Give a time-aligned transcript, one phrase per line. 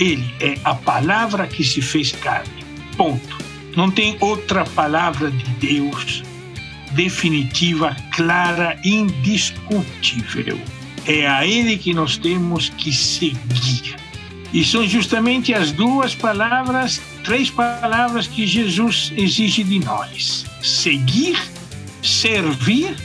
[0.00, 2.64] Ele é a palavra que se fez carne.
[2.96, 3.38] Ponto.
[3.76, 6.22] Não tem outra palavra de Deus
[6.92, 10.58] definitiva, clara, indiscutível.
[11.06, 13.96] É a Ele que nós temos que seguir.
[14.52, 21.40] E são justamente as duas palavras, três palavras que Jesus exige de nós: seguir,
[22.02, 22.96] servir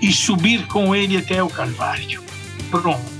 [0.00, 2.22] e subir com Ele até o Calvário.
[2.70, 3.15] Pronto.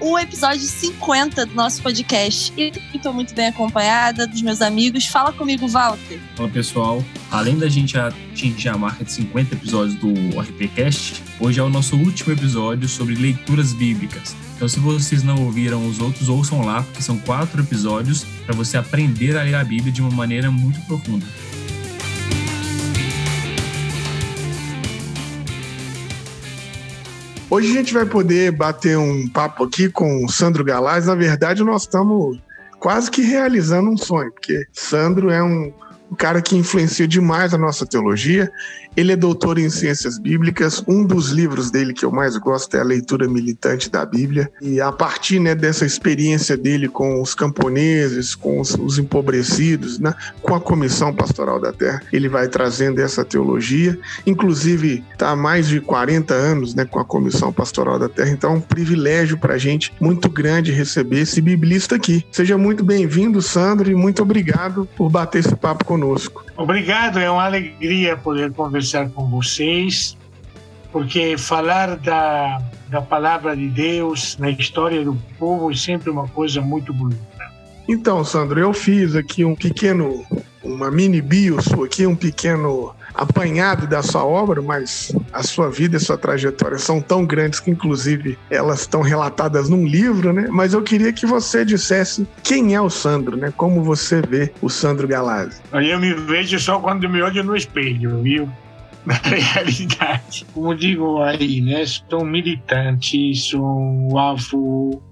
[0.02, 2.52] o episódio 50 do nosso podcast.
[2.56, 5.06] E estou muito bem acompanhada dos meus amigos.
[5.06, 6.18] Fala comigo, Walter.
[6.34, 11.62] Fala pessoal, além da gente atingir a marca de 50 episódios do RPCast, hoje é
[11.62, 14.34] o nosso último episódio sobre leituras bíblicas.
[14.56, 18.76] Então, se vocês não ouviram os outros, ouçam lá, porque são quatro episódios para você
[18.76, 21.24] aprender a ler a Bíblia de uma maneira muito profunda.
[27.52, 31.04] Hoje a gente vai poder bater um papo aqui com o Sandro Galaz.
[31.04, 32.40] Na verdade, nós estamos
[32.80, 35.70] quase que realizando um sonho, porque Sandro é um,
[36.12, 38.52] um cara que influencia demais a nossa teologia.
[38.94, 40.84] Ele é doutor em ciências bíblicas.
[40.86, 44.52] Um dos livros dele que eu mais gosto é a leitura militante da Bíblia.
[44.60, 50.12] E a partir né, dessa experiência dele com os camponeses, com os, os empobrecidos, né,
[50.42, 53.98] com a Comissão Pastoral da Terra, ele vai trazendo essa teologia.
[54.26, 58.28] Inclusive, está há mais de 40 anos né, com a Comissão Pastoral da Terra.
[58.28, 62.26] Então, é um privilégio para a gente muito grande receber esse biblista aqui.
[62.30, 66.01] Seja muito bem-vindo, Sandro, e muito obrigado por bater esse papo conosco.
[66.56, 70.16] Obrigado, é uma alegria poder conversar com vocês,
[70.90, 76.60] porque falar da, da palavra de Deus na história do povo é sempre uma coisa
[76.60, 77.22] muito bonita.
[77.88, 80.24] Então, Sandro, eu fiz aqui um pequeno,
[80.62, 85.96] uma mini bio sua aqui, um pequeno apanhado da sua obra, mas a sua vida
[85.96, 90.46] e sua trajetória são tão grandes que, inclusive, elas estão relatadas num livro, né?
[90.50, 93.52] Mas eu queria que você dissesse quem é o Sandro, né?
[93.56, 95.60] Como você vê o Sandro Galazzi.
[95.72, 98.48] Eu me vejo só quando me olho no espelho, viu?
[99.04, 101.84] Na realidade, como digo aí, né?
[101.86, 105.02] Sou militante, sou avô,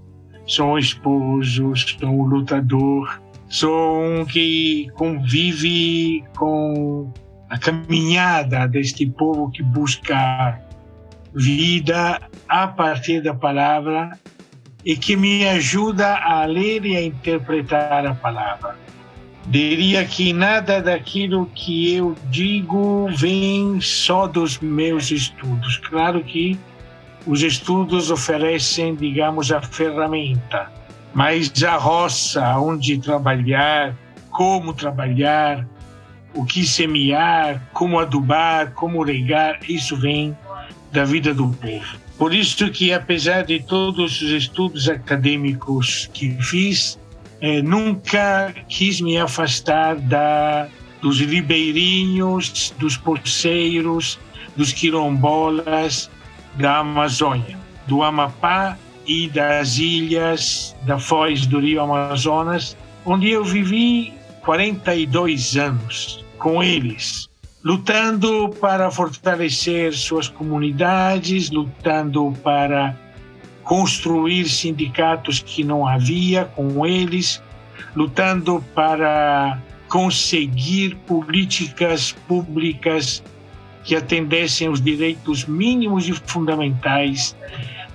[0.46, 7.12] sou esposo, sou lutador, sou um que convive com
[7.50, 10.60] a caminhada deste povo que busca
[11.34, 14.18] vida a partir da palavra
[14.84, 18.76] e que me ajuda a ler e a interpretar a palavra.
[19.46, 25.78] Diria que nada daquilo que eu digo vem só dos meus estudos.
[25.78, 26.58] Claro que
[27.26, 30.70] os estudos oferecem, digamos, a ferramenta,
[31.12, 33.96] mas a roça, onde trabalhar,
[34.30, 35.66] como trabalhar,
[36.34, 40.36] o que semear, como adubar, como regar, isso vem
[40.92, 41.98] da vida do povo.
[42.18, 46.98] Por isso que, apesar de todos os estudos acadêmicos que fiz,
[47.40, 50.68] eh, nunca quis me afastar da,
[51.00, 54.18] dos ribeirinhos, dos porceiros,
[54.56, 56.10] dos quilombolas
[56.56, 64.12] da Amazônia, do Amapá e das ilhas da foz do rio Amazonas, onde eu vivi
[64.42, 67.28] 42 anos com eles,
[67.62, 72.96] lutando para fortalecer suas comunidades, lutando para
[73.62, 77.42] construir sindicatos que não havia com eles,
[77.94, 83.22] lutando para conseguir políticas públicas
[83.84, 87.36] que atendessem aos direitos mínimos e fundamentais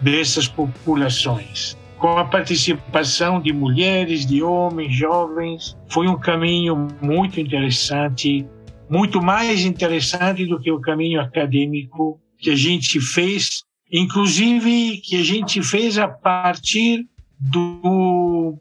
[0.01, 5.75] dessas populações com a participação de mulheres, de homens, jovens.
[5.89, 8.45] Foi um caminho muito interessante
[8.87, 15.23] muito mais interessante do que o caminho acadêmico que a gente fez, inclusive que a
[15.23, 17.07] gente fez a partir
[17.39, 18.55] do,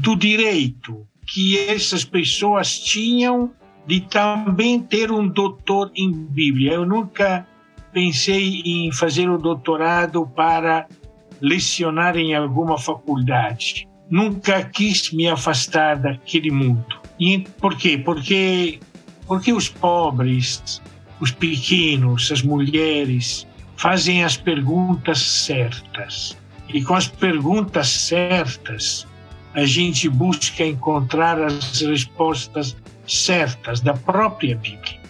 [0.00, 3.52] do direito que essas pessoas tinham
[3.86, 6.72] de também ter um doutor em Bíblia.
[6.72, 7.46] Eu nunca
[7.92, 10.88] pensei em fazer o doutorado para
[11.42, 13.88] lecionar em alguma faculdade.
[14.08, 17.00] Nunca quis me afastar daquele mundo.
[17.18, 17.98] E por quê?
[17.98, 18.78] Porque
[19.26, 20.82] porque os pobres,
[21.20, 23.46] os pequenos, as mulheres
[23.76, 26.36] fazem as perguntas certas.
[26.68, 29.06] E com as perguntas certas,
[29.54, 35.00] a gente busca encontrar as respostas certas da própria Bíblia.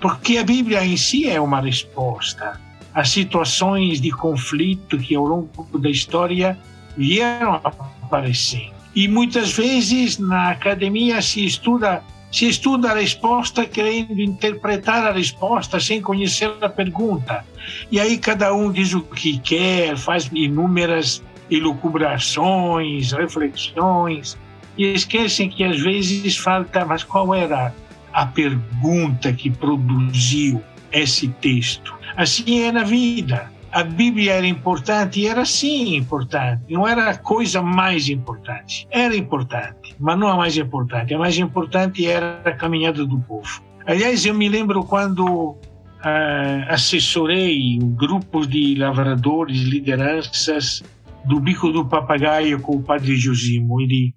[0.00, 2.60] Porque a Bíblia em si é uma resposta
[2.94, 6.58] às situações de conflito que ao longo da história
[6.96, 8.72] vieram aparecendo.
[8.94, 15.78] E muitas vezes na academia se estuda se estuda a resposta querendo interpretar a resposta
[15.78, 17.44] sem conhecer a pergunta.
[17.90, 24.38] E aí cada um diz o que quer, faz inúmeras elucubrações, reflexões,
[24.78, 27.74] e esquecem que às vezes falta, mas qual era
[28.12, 31.94] a pergunta que produziu esse texto?
[32.16, 33.50] Assim é na vida.
[33.72, 36.62] A Bíblia era importante era sim importante.
[36.68, 38.86] Não era a coisa mais importante.
[38.90, 41.14] Era importante, mas não a mais importante.
[41.14, 43.62] A mais importante era a caminhada do povo.
[43.86, 45.56] Aliás, eu me lembro quando
[46.02, 50.82] uh, assessorei grupos de lavradores, lideranças
[51.24, 53.80] do bico do papagaio com o padre Josimo.
[53.80, 54.14] Ele,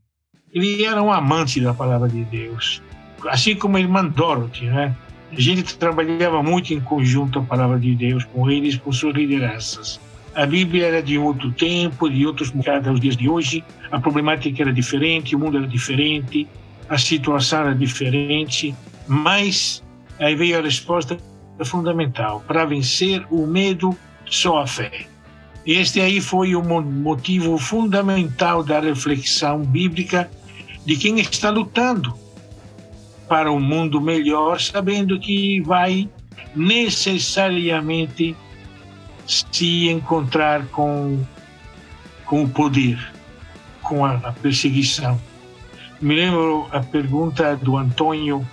[0.53, 2.81] ele era um amante da palavra de Deus,
[3.30, 4.95] assim como a irmã Dorothy, né?
[5.37, 9.99] A gente trabalhava muito em conjunto a palavra de Deus com eles, com suas lideranças.
[10.33, 13.61] A Bíblia era de outro tempo, de outros mercados aos dias de hoje.
[13.91, 16.47] A problemática era diferente, o mundo era diferente,
[16.87, 18.73] a situação era diferente,
[19.07, 19.83] mas
[20.19, 21.17] aí veio a resposta
[21.65, 25.05] fundamental: para vencer o medo, só a fé.
[25.65, 30.29] Este aí foi o motivo fundamental da reflexão bíblica
[30.85, 32.25] de quem está lutando
[33.27, 36.10] para um mundo melhor, sabendo que vai
[36.56, 38.36] necessariamente
[39.25, 41.24] se encontrar com,
[42.25, 42.98] com o poder,
[43.81, 45.19] com a, a perseguição.
[46.01, 48.45] Me lembro a pergunta do Antônio,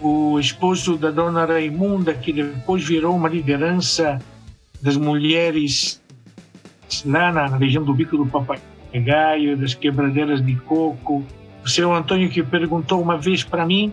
[0.00, 4.18] o esposo da dona Raimunda, que depois virou uma liderança
[4.80, 6.00] das mulheres
[7.04, 11.24] lá na região do Bico do Papagaio, das quebradeiras de coco.
[11.68, 13.92] O seu Antônio que perguntou uma vez para mim,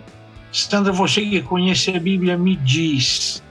[0.49, 3.43] Sandra, você que conhece a Bíblia, me diz,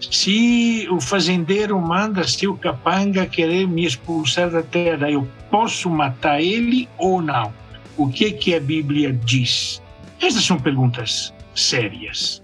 [0.00, 6.88] se o fazendeiro manda seu capanga querer me expulsar da terra, eu posso matar ele
[6.96, 7.52] ou não?
[7.98, 9.82] O que que a Bíblia diz?
[10.18, 12.42] Essas são perguntas sérias.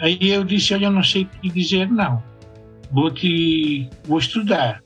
[0.00, 2.20] Aí eu disse, olha, eu não sei o que dizer, não.
[2.90, 4.82] Vou te, vou estudar.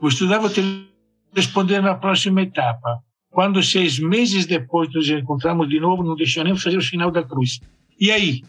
[0.00, 0.84] Vou estudar, vou te
[1.32, 3.00] responder na próxima etapa.
[3.32, 7.22] Quando seis meses depois nos encontramos de novo, não deixou nem fazer o sinal da
[7.22, 7.60] cruz.
[7.98, 8.42] E aí?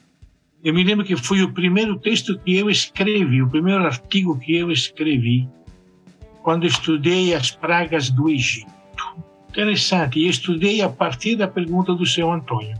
[0.61, 4.55] Eu me lembro que foi o primeiro texto que eu escrevi, o primeiro artigo que
[4.55, 5.47] eu escrevi,
[6.41, 8.71] quando estudei as pragas do Egito.
[9.49, 10.19] Interessante.
[10.19, 12.77] E estudei a partir da pergunta do seu Antônio.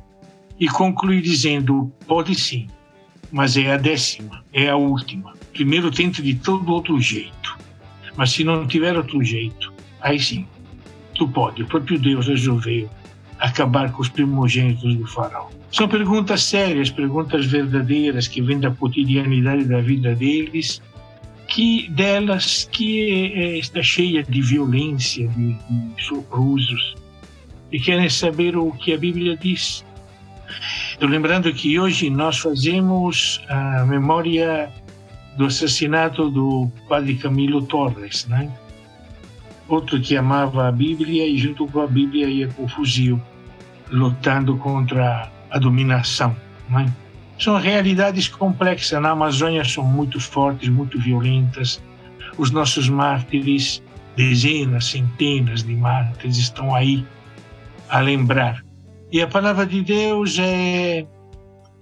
[0.60, 2.68] E concluí dizendo: pode sim,
[3.32, 5.34] mas é a décima, é a última.
[5.54, 7.58] Primeiro tenta de todo outro jeito.
[8.18, 10.46] Mas se não tiver outro jeito, aí sim,
[11.24, 11.64] tu pode.
[11.64, 12.90] O próprio Deus resolveu
[13.40, 15.48] acabar com os primogênitos do faraó.
[15.72, 20.82] São perguntas sérias, perguntas verdadeiras que vêm da cotidianidade da vida deles,
[21.48, 26.96] que delas que é, está cheia de violência, de, de soprusos,
[27.72, 29.84] e querem saber o que a Bíblia diz.
[30.92, 34.70] Estou lembrando que hoje nós fazemos a memória
[35.38, 38.52] do assassinato do padre Camilo Torres, né?
[39.68, 43.22] Outro que amava a Bíblia e junto com a Bíblia ia com o fuzil,
[43.90, 46.36] lutando contra a dominação.
[46.70, 46.92] Né?
[47.40, 49.02] São realidades complexas.
[49.02, 51.82] Na Amazônia são muito fortes, muito violentas.
[52.38, 53.82] Os nossos mártires,
[54.16, 57.06] dezenas, centenas de mártires, estão aí
[57.90, 58.64] a lembrar.
[59.12, 61.06] E a palavra de Deus é,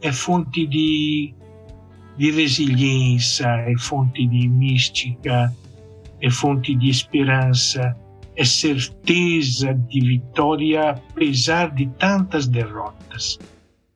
[0.01, 1.33] é fonte de
[2.17, 5.51] de resiliência, é fonte de mística,
[6.21, 7.95] é fonte de esperança,
[8.35, 13.39] é certeza de vitória apesar de tantas derrotas.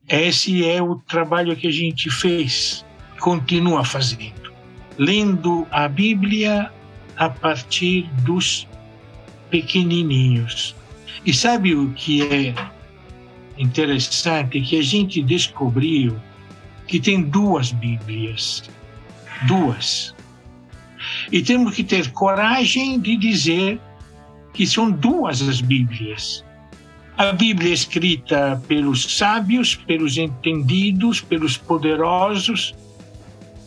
[0.08, 2.86] Esse é o trabalho que a gente fez,
[3.20, 4.53] continua fazendo,
[4.98, 6.72] lendo a Bíblia
[7.17, 8.67] a partir dos
[9.50, 10.75] pequenininhos.
[11.25, 12.53] E sabe o que é
[13.58, 14.62] interessante?
[14.62, 16.20] Que a gente descobriu
[16.88, 18.63] que tem duas Bíblias.
[19.48, 20.14] Duas.
[21.32, 23.79] E temos que ter coragem de dizer
[24.53, 26.44] que são duas as Bíblias.
[27.17, 32.75] A Bíblia escrita pelos sábios, pelos entendidos, pelos poderosos,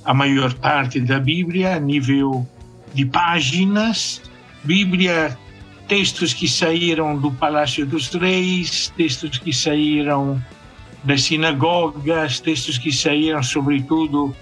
[0.05, 2.47] a maior parte da Bíblia a nível
[2.95, 4.23] de páginas,
[4.65, 5.39] Bíblia,
[5.87, 10.43] textos que saíram do Palácio dos Reis, textos que saíram
[11.05, 14.35] das sinagogas, textos que saíram, sobretudo,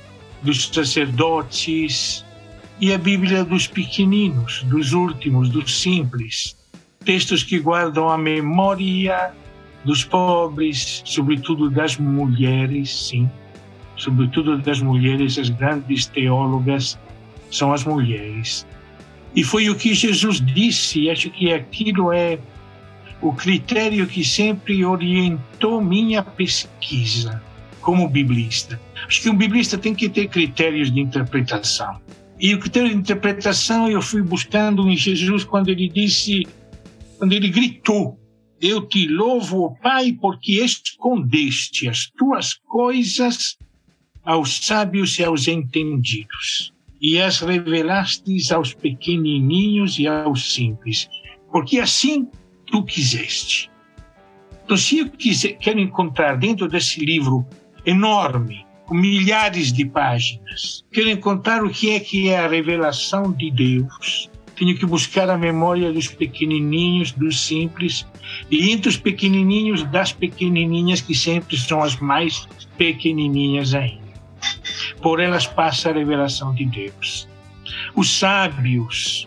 [0.42, 2.24] dos sacerdotes,
[2.80, 6.56] e a Bíblia dos pequeninos, dos últimos, dos simples.
[7.04, 9.32] Textos que guardam a memória
[9.84, 13.30] dos pobres, sobretudo das mulheres, sim,
[13.96, 16.98] sobretudo das mulheres, as grandes teólogas
[17.50, 18.66] são as mulheres.
[19.34, 22.38] E foi o que Jesus disse, acho que aquilo é
[23.20, 27.42] o critério que sempre orientou minha pesquisa
[27.80, 28.80] como biblista.
[29.06, 32.00] Acho que um biblista tem que ter critérios de interpretação.
[32.38, 36.46] E o critério de interpretação eu fui buscando em Jesus quando ele disse,
[37.18, 38.18] quando ele gritou:
[38.60, 43.56] Eu te louvo, Pai, porque escondeste as tuas coisas
[44.22, 51.08] aos sábios e aos entendidos, e as revelastes aos pequenininhos e aos simples,
[51.50, 52.28] porque assim
[52.66, 53.70] tu quiseste.
[54.64, 57.46] Então, se eu quiser, quero encontrar dentro desse livro
[57.84, 64.30] enorme, milhares de páginas, quero encontrar o que é que é a revelação de Deus,
[64.56, 68.06] tenho que buscar a memória dos pequenininhos, dos simples,
[68.50, 74.06] e entre os pequenininhos, das pequenininhas, que sempre são as mais pequenininhas ainda.
[75.02, 77.28] Por elas passa a revelação de Deus.
[77.94, 79.26] Os sábios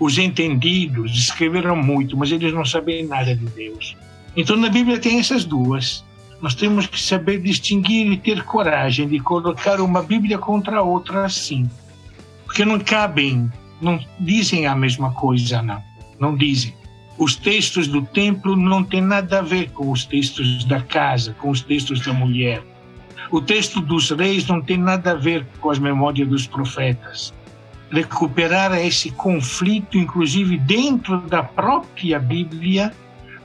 [0.00, 3.94] os entendidos escreveram muito, mas eles não sabem nada de Deus.
[4.34, 6.02] Então na Bíblia tem essas duas.
[6.40, 11.68] Nós temos que saber distinguir e ter coragem de colocar uma Bíblia contra outra assim.
[12.46, 15.82] Porque não cabem, não dizem a mesma coisa, não.
[16.18, 16.74] Não dizem.
[17.18, 21.50] Os textos do templo não têm nada a ver com os textos da casa, com
[21.50, 22.62] os textos da mulher.
[23.30, 27.32] O texto dos reis não tem nada a ver com as memórias dos profetas
[27.90, 32.92] recuperar esse conflito, inclusive dentro da própria Bíblia,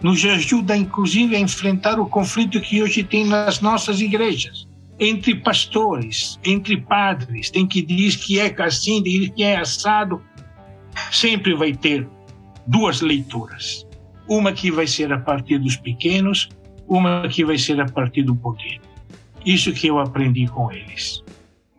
[0.05, 4.67] nos ajuda, inclusive, a enfrentar o conflito que hoje tem nas nossas igrejas.
[4.99, 10.21] Entre pastores, entre padres, tem que diz que é assim, diz que é assado.
[11.11, 12.07] Sempre vai ter
[12.67, 13.83] duas leituras.
[14.29, 16.49] Uma que vai ser a partir dos pequenos,
[16.87, 18.79] uma que vai ser a partir do poder.
[19.43, 21.23] Isso que eu aprendi com eles.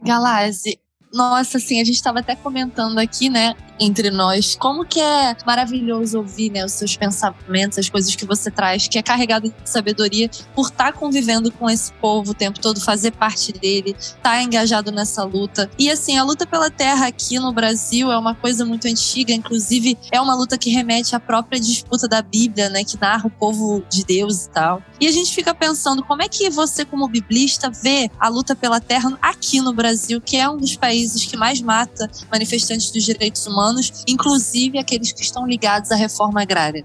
[0.02, 0.80] Galazzi,
[1.14, 6.18] nossa, assim, a gente estava até comentando aqui, né, entre nós, como que é maravilhoso
[6.18, 10.30] ouvir, né, os seus pensamentos, as coisas que você traz, que é carregado de sabedoria
[10.54, 14.42] por estar tá convivendo com esse povo o tempo todo, fazer parte dele, estar tá
[14.42, 15.71] engajado nessa luta.
[15.78, 19.99] E assim, a luta pela terra aqui no Brasil é uma coisa muito antiga, inclusive
[20.11, 23.83] é uma luta que remete à própria disputa da Bíblia, né, que narra o povo
[23.90, 24.83] de Deus e tal.
[25.00, 28.80] E a gente fica pensando como é que você, como biblista, vê a luta pela
[28.80, 33.47] terra aqui no Brasil, que é um dos países que mais mata manifestantes dos direitos
[33.47, 33.66] humanos,
[34.07, 36.85] inclusive aqueles que estão ligados à reforma agrária.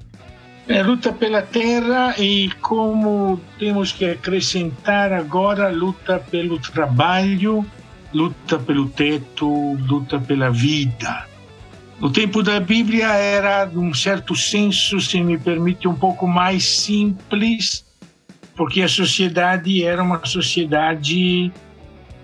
[0.68, 7.66] É luta pela terra e como temos que acrescentar agora luta pelo trabalho,
[8.14, 9.48] luta pelo teto,
[9.88, 11.28] luta pela vida.
[12.00, 17.86] No tempo da Bíblia era, num certo senso, se me permite, um pouco mais simples,
[18.56, 21.52] porque a sociedade era uma sociedade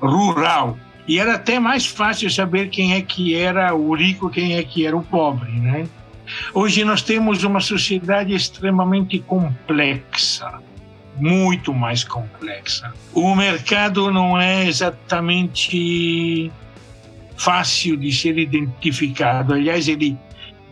[0.02, 0.78] rural.
[1.08, 4.86] E era até mais fácil saber quem é que era o rico, quem é que
[4.86, 5.88] era o pobre, né?
[6.54, 10.62] Hoje nós temos uma sociedade extremamente complexa,
[11.16, 12.94] muito mais complexa.
[13.14, 16.52] O mercado não é exatamente
[17.38, 19.54] fácil de ser identificado.
[19.54, 20.18] Aliás, ele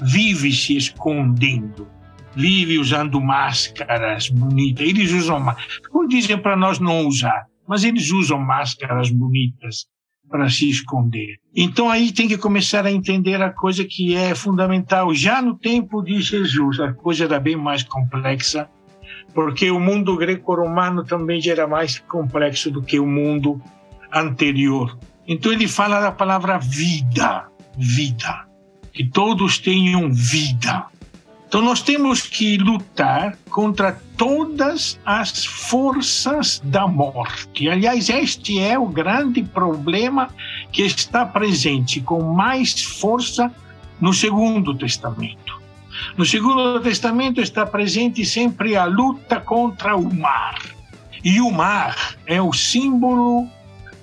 [0.01, 1.87] vive se escondendo
[2.35, 4.85] vive usando máscaras bonitas.
[4.85, 5.79] Eles usam máscaras.
[5.89, 9.87] Como dizem para nós não usar, mas eles usam máscaras bonitas
[10.29, 11.37] para se esconder.
[11.55, 15.13] Então aí tem que começar a entender a coisa que é fundamental.
[15.13, 18.69] Já no tempo de Jesus, a coisa era bem mais complexa,
[19.33, 23.61] porque o mundo greco-romano também já era mais complexo do que o mundo
[24.13, 24.97] anterior.
[25.27, 28.45] Então ele fala da palavra vida, vida,
[28.93, 30.85] que todos tenham vida.
[31.55, 37.69] Então nós temos que lutar contra todas as forças da morte.
[37.69, 40.27] Aliás, este é o grande problema
[40.69, 43.49] que está presente com mais força
[44.01, 45.57] no Segundo Testamento.
[46.17, 50.59] No Segundo Testamento está presente sempre a luta contra o mar.
[51.23, 53.47] E o mar é o símbolo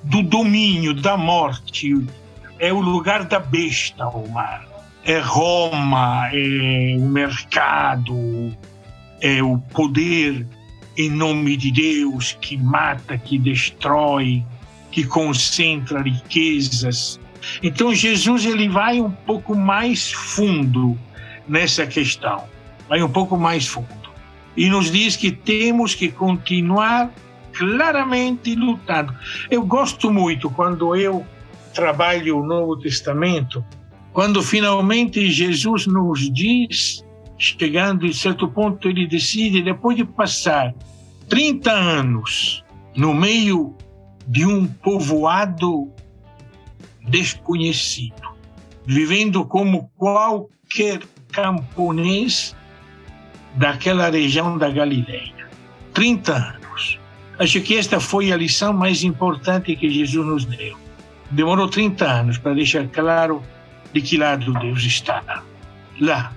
[0.03, 2.03] do domínio, da morte.
[2.59, 4.72] É o lugar da besta, o mar.
[5.05, 8.57] É Roma, é o mercado,
[9.21, 10.47] é o poder
[10.97, 14.45] em nome de Deus que mata, que destrói,
[14.91, 17.19] que concentra riquezas.
[17.63, 20.97] Então Jesus ele vai um pouco mais fundo
[21.49, 22.45] nessa questão,
[22.89, 24.03] vai um pouco mais fundo
[24.57, 27.11] e nos diz que temos que continuar
[27.53, 29.15] claramente lutando.
[29.51, 31.27] Eu gosto muito quando eu
[31.75, 33.65] trabalho o Novo Testamento,
[34.13, 37.05] quando finalmente Jesus nos diz,
[37.39, 40.75] chegando em certo ponto, ele decide, depois de passar
[41.29, 42.63] 30 anos
[42.95, 43.75] no meio
[44.27, 45.91] de um povoado
[47.09, 48.23] desconhecido,
[48.85, 51.01] vivendo como qualquer
[51.31, 52.55] camponês
[53.55, 55.49] daquela região da Galileia.
[55.95, 56.99] 30 anos.
[57.39, 60.77] Acho que esta foi a lição mais importante que Jesus nos deu.
[61.31, 63.43] Demorou 30 anos para deixar claro
[63.93, 65.43] de que lado Deus está.
[66.01, 66.33] Lá,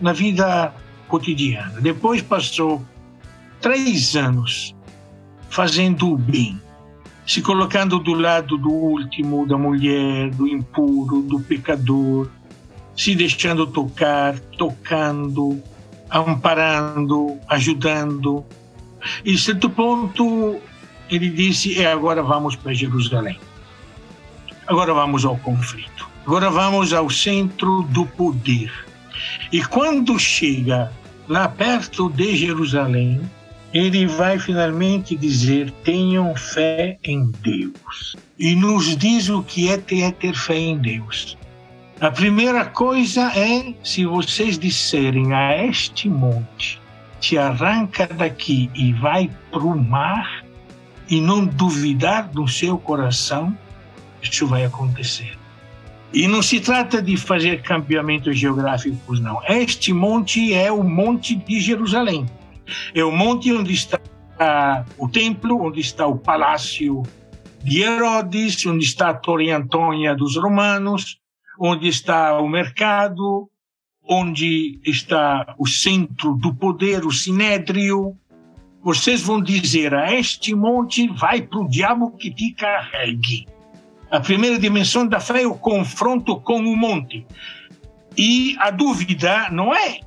[0.00, 0.74] na vida
[1.08, 1.80] cotidiana.
[1.80, 2.84] Depois passou
[3.60, 4.74] três anos
[5.50, 6.60] fazendo o bem,
[7.26, 12.28] se colocando do lado do último, da mulher, do impuro, do pecador,
[12.96, 15.62] se deixando tocar, tocando,
[16.10, 18.44] amparando, ajudando.
[19.24, 20.58] E, certo ponto,
[21.08, 23.38] ele disse: é, agora vamos para Jerusalém.
[24.66, 26.09] Agora vamos ao conflito.
[26.30, 28.72] Agora vamos ao centro do poder.
[29.50, 30.92] E quando chega
[31.26, 33.20] lá perto de Jerusalém,
[33.74, 38.14] ele vai finalmente dizer: tenham fé em Deus.
[38.38, 41.36] E nos diz o que é ter, ter fé em Deus.
[42.00, 46.80] A primeira coisa é se vocês disserem a este monte,
[47.18, 50.44] te arranca daqui e vai para o mar,
[51.08, 53.52] e não duvidar no seu coração,
[54.22, 55.39] isso vai acontecer.
[56.12, 59.40] E não se trata de fazer campeamentos geográficos, não.
[59.48, 62.26] Este monte é o Monte de Jerusalém.
[62.94, 64.00] É o monte onde está
[64.98, 67.02] o templo, onde está o palácio
[67.62, 71.18] de Herodes, onde está a Torre Antônia dos romanos,
[71.58, 73.48] onde está o mercado,
[74.02, 78.16] onde está o centro do poder, o sinédrio.
[78.82, 83.46] Vocês vão dizer a este monte, vai para o diabo que te carregue.
[84.10, 87.26] A primeira dimensão da fé é o confronto com o monte.
[88.16, 90.00] E a dúvida não é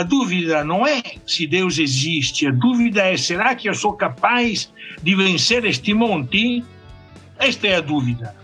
[0.00, 4.72] a dúvida não é se Deus existe, a dúvida é: será que eu sou capaz
[5.02, 6.64] de vencer este monte?
[7.38, 8.34] Esta é a dúvida.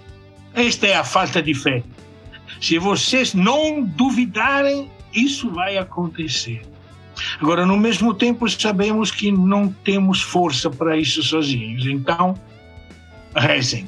[0.54, 1.82] Esta é a falta de fé.
[2.60, 6.62] Se vocês não duvidarem, isso vai acontecer.
[7.40, 11.86] Agora, no mesmo tempo, sabemos que não temos força para isso sozinhos.
[11.86, 12.34] Então,
[13.34, 13.86] rezem,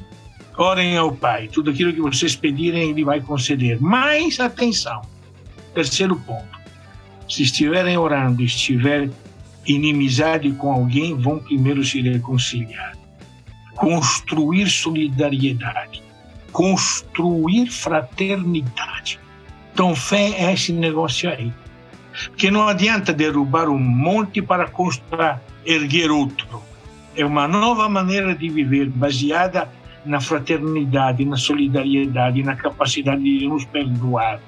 [0.59, 1.47] orem ao Pai.
[1.47, 3.77] Tudo aquilo que vocês pedirem, Ele vai conceder.
[3.81, 5.01] Mas, atenção,
[5.73, 6.59] terceiro ponto
[7.29, 9.07] se estiverem orando, estiver
[9.65, 12.97] inimizade com alguém, vão primeiro se reconciliar.
[13.75, 16.01] Construir solidariedade,
[16.51, 19.19] construir fraternidade.
[19.71, 21.53] Então, fé é esse negócio aí.
[22.29, 26.63] Porque não adianta derrubar um monte para construir, erguer outro.
[27.15, 29.69] É uma nova maneira de viver baseada
[30.05, 34.39] na fraternidade, na solidariedade, na capacidade de nos perdoar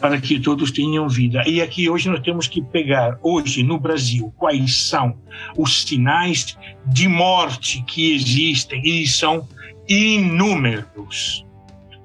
[0.00, 1.42] para que todos tenham vida.
[1.46, 5.16] E aqui hoje nós temos que pegar, hoje no Brasil, quais são
[5.56, 9.46] os sinais de morte que existem, e são
[9.88, 11.44] inúmeros.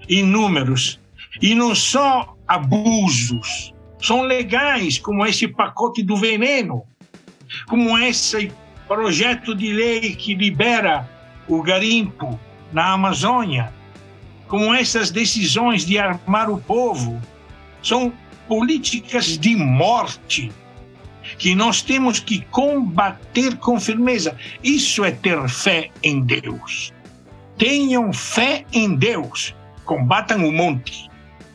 [0.09, 0.99] Inúmeros.
[1.41, 6.83] E não só abusos, são legais, como esse pacote do veneno,
[7.67, 8.51] como esse
[8.87, 11.09] projeto de lei que libera
[11.47, 12.39] o garimpo
[12.73, 13.71] na Amazônia,
[14.47, 17.21] como essas decisões de armar o povo,
[17.81, 18.11] são
[18.47, 20.51] políticas de morte
[21.37, 24.35] que nós temos que combater com firmeza.
[24.63, 26.93] Isso é ter fé em Deus.
[27.57, 29.55] Tenham fé em Deus.
[29.85, 31.09] Combatam o monte.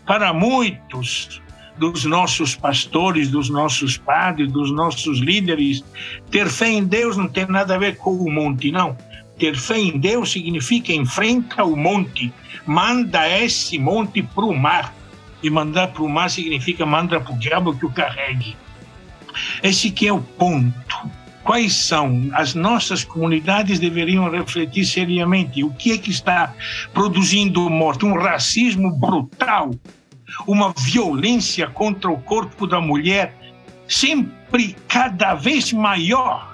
[0.06, 1.42] Para muitos
[1.76, 5.84] dos nossos pastores, dos nossos padres, dos nossos líderes,
[6.30, 8.96] ter fé em Deus não tem nada a ver com o monte, não.
[9.38, 12.32] Ter fé em Deus significa enfrenta o monte,
[12.66, 14.94] manda esse monte para o mar.
[15.42, 18.56] E mandar para o mar significa manda para o diabo que o carregue.
[19.62, 21.10] Esse que é o ponto.
[21.44, 22.28] Quais são?
[22.34, 26.52] As nossas comunidades deveriam refletir seriamente o que é que está
[26.92, 29.70] produzindo morte, um racismo brutal,
[30.46, 33.34] uma violência contra o corpo da mulher
[33.88, 36.47] sempre cada vez maior,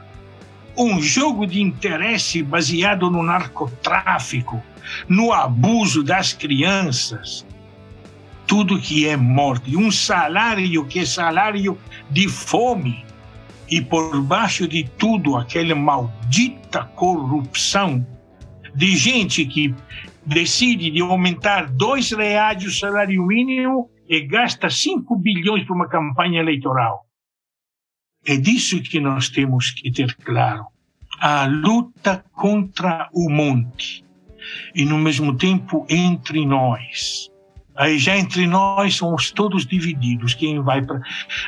[0.77, 4.63] um jogo de interesse baseado no narcotráfico,
[5.09, 7.47] no abuso das crianças,
[8.47, 11.79] tudo que é morte, um salário que é salário
[12.11, 13.05] de fome,
[13.71, 18.07] e por baixo de tudo aquela maldita corrupção
[18.75, 19.75] de gente que
[20.27, 26.41] decide de aumentar dois reais o salário mínimo e gasta 5 bilhões para uma campanha
[26.41, 27.07] eleitoral.
[28.27, 30.67] É disso que nós temos que ter claro.
[31.21, 34.05] A luta contra o monte
[34.75, 37.31] e, no mesmo tempo, entre nós.
[37.77, 40.35] Aí já entre nós somos todos divididos.
[40.35, 41.01] Quem vai para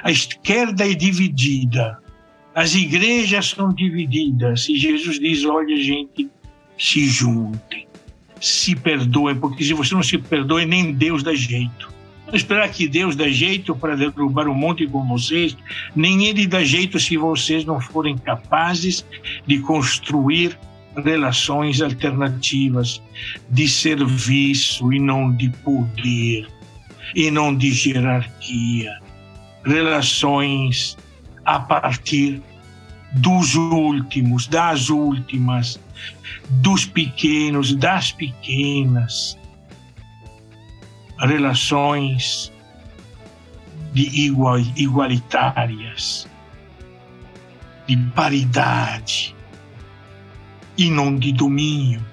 [0.03, 1.99] a esquerda é dividida,
[2.55, 4.69] as igrejas são divididas.
[4.69, 6.29] E Jesus diz: olha, gente,
[6.79, 7.87] se juntem,
[8.41, 11.95] se perdoem, porque se você não se perdoa, nem Deus dá jeito.
[12.33, 15.57] Esperar que Deus dá jeito para derrubar o monte com vocês,
[15.95, 19.05] nem Ele dá jeito se vocês não forem capazes
[19.47, 20.59] de construir
[20.97, 23.01] relações alternativas
[23.51, 26.49] de serviço e não de poder,
[27.15, 28.99] e não de hierarquia.
[29.65, 30.97] Relações
[31.45, 32.43] a partir
[33.15, 35.79] dos últimos, das últimas,
[36.51, 39.39] dos pequenos, das pequenas.
[41.19, 42.53] Relações
[43.93, 46.29] de igual, igualitárias,
[47.87, 49.35] de paridade
[50.77, 52.05] e não de domínio.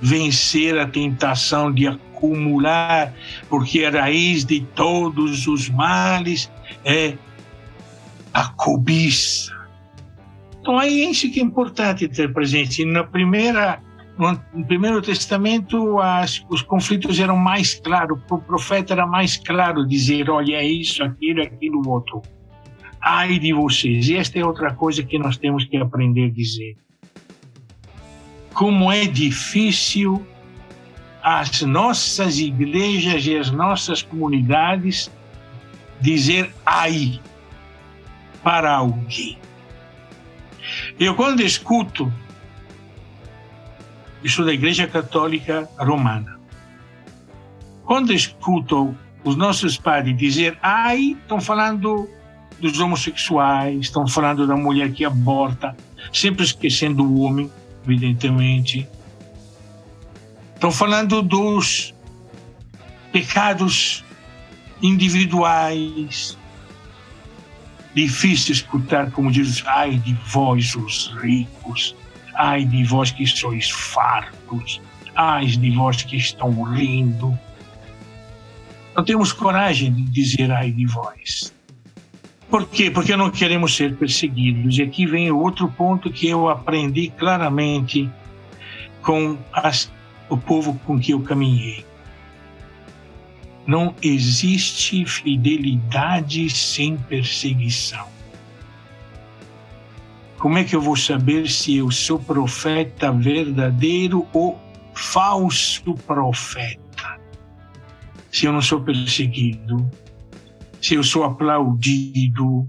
[0.00, 3.12] Vencer a tentação de acumular,
[3.48, 6.50] porque a raiz de todos os males
[6.84, 7.16] é
[8.32, 9.52] a cobiça.
[10.60, 12.84] Então é isso que é importante ter presente.
[12.84, 13.80] Na primeira,
[14.52, 18.20] no primeiro testamento, as, os conflitos eram mais claros.
[18.30, 22.22] O profeta era mais claro dizer, olha, é isso, aquilo, aquilo, outro.
[23.00, 24.08] Ai de vocês.
[24.08, 26.76] E esta é outra coisa que nós temos que aprender a dizer.
[28.54, 30.24] Como é difícil
[31.22, 35.10] as nossas igrejas e as nossas comunidades
[36.00, 37.20] dizer ai
[38.42, 39.38] para alguém.
[40.98, 42.12] Eu, quando escuto,
[44.22, 46.38] isso da Igreja Católica Romana,
[47.84, 52.08] quando escuto os nossos padres dizer, ai, estão falando
[52.58, 55.76] dos homossexuais, estão falando da mulher que aborta,
[56.12, 57.50] sempre esquecendo o homem,
[57.84, 58.88] evidentemente.
[60.54, 61.92] Estão falando dos
[63.12, 64.04] pecados
[64.80, 66.36] individuais,
[67.94, 71.94] Difícil escutar, como diz, ai de vós os ricos,
[72.34, 74.80] ai de vós que sois fartos,
[75.14, 77.38] ai de vós que estão rindo.
[78.94, 81.52] Não temos coragem de dizer ai de vós.
[82.52, 82.90] Por quê?
[82.90, 84.76] Porque não queremos ser perseguidos.
[84.76, 88.10] E aqui vem outro ponto que eu aprendi claramente
[89.00, 89.90] com as,
[90.28, 91.82] o povo com que eu caminhei.
[93.66, 98.11] Não existe fidelidade sem perseguição.
[100.42, 104.60] Como é que eu vou saber se eu sou profeta verdadeiro ou
[104.92, 107.20] falso profeta?
[108.32, 109.88] Se eu não sou perseguido,
[110.82, 112.68] se eu sou aplaudido,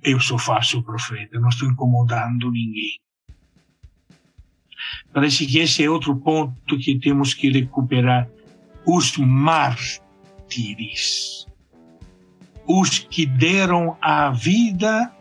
[0.00, 3.00] eu sou falso profeta, não estou incomodando ninguém.
[5.12, 8.30] Parece que esse é outro ponto que temos que recuperar
[8.86, 9.98] os mártires,
[12.64, 15.12] os que deram a vida,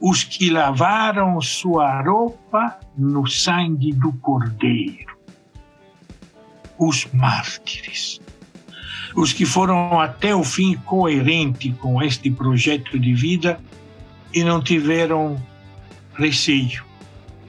[0.00, 5.16] os que lavaram sua roupa no sangue do Cordeiro,
[6.78, 8.20] os mártires,
[9.14, 13.60] os que foram até o fim coerente com este projeto de vida
[14.32, 15.40] e não tiveram
[16.14, 16.84] receio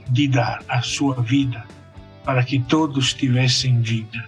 [0.10, 1.66] de dar a sua vida
[2.24, 4.26] para que todos tivessem vida.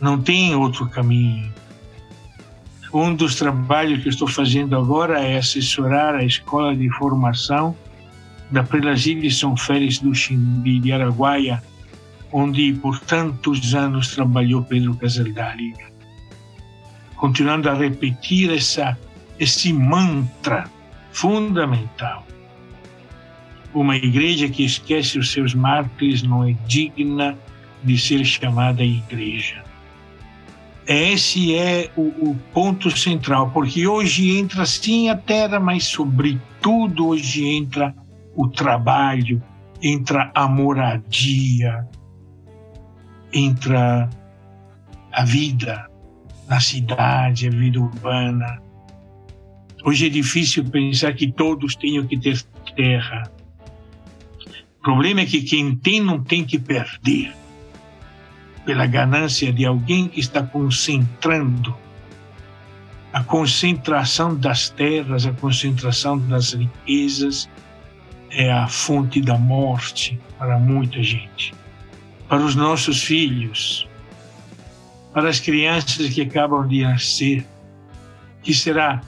[0.00, 1.52] Não tem outro caminho.
[2.92, 7.74] Um dos trabalhos que estou fazendo agora é assessorar a escola de formação
[8.50, 11.62] da Prelasile São Félix do Ximbi de Araguaia,
[12.30, 15.90] onde por tantos anos trabalhou Pedro Casaldáliga.
[17.16, 18.98] Continuando a repetir essa,
[19.38, 20.70] esse mantra
[21.12, 22.26] fundamental.
[23.72, 27.38] Uma igreja que esquece os seus mártires não é digna
[27.82, 29.64] de ser chamada igreja.
[30.86, 37.46] Esse é o, o, ponto central, porque hoje entra sim a terra, mas sobretudo hoje
[37.46, 37.94] entra
[38.34, 39.40] o trabalho,
[39.80, 41.86] entra a moradia,
[43.32, 44.10] entra
[45.12, 45.88] a vida
[46.48, 48.60] na cidade, a vida urbana.
[49.84, 52.42] Hoje é difícil pensar que todos tenham que ter
[52.74, 53.30] terra.
[54.80, 57.32] O problema é que quem tem não tem que perder
[58.64, 61.74] pela ganância de alguém que está concentrando
[63.12, 67.48] a concentração das terras, a concentração das riquezas
[68.30, 71.54] é a fonte da morte para muita gente.
[72.26, 73.86] Para os nossos filhos,
[75.12, 77.46] para as crianças que acabam de nascer,
[78.42, 79.02] que será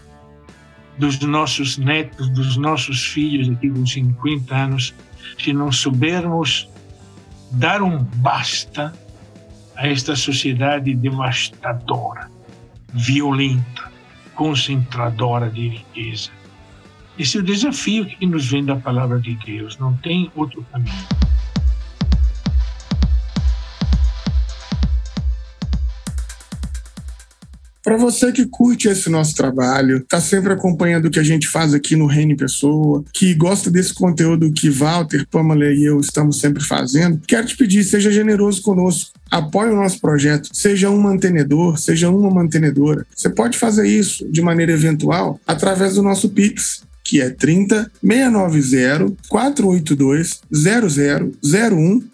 [0.98, 4.94] dos nossos netos, dos nossos filhos aqui com 50 anos,
[5.42, 6.68] se não soubermos
[7.52, 8.92] dar um basta
[9.76, 12.30] a esta sociedade devastadora,
[12.92, 13.92] violenta,
[14.34, 16.30] concentradora de riqueza.
[17.18, 21.06] Esse é o desafio que nos vem da palavra de Deus, não tem outro caminho.
[27.84, 31.74] Para você que curte esse nosso trabalho, tá sempre acompanhando o que a gente faz
[31.74, 36.64] aqui no Reino Pessoa, que gosta desse conteúdo que Walter, Pamela e eu estamos sempre
[36.64, 39.12] fazendo, quero te pedir, seja generoso conosco.
[39.30, 43.04] Apoie o nosso projeto, seja um mantenedor, seja uma mantenedora.
[43.14, 49.14] Você pode fazer isso de maneira eventual através do nosso Pix, que é 30 690
[49.28, 52.13] 482 0001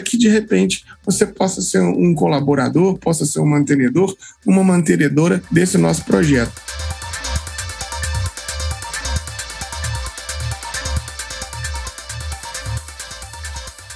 [0.00, 4.14] que de repente você possa ser um colaborador, possa ser um mantenedor,
[4.46, 6.52] uma mantenedora desse nosso projeto.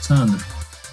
[0.03, 0.39] Sandra,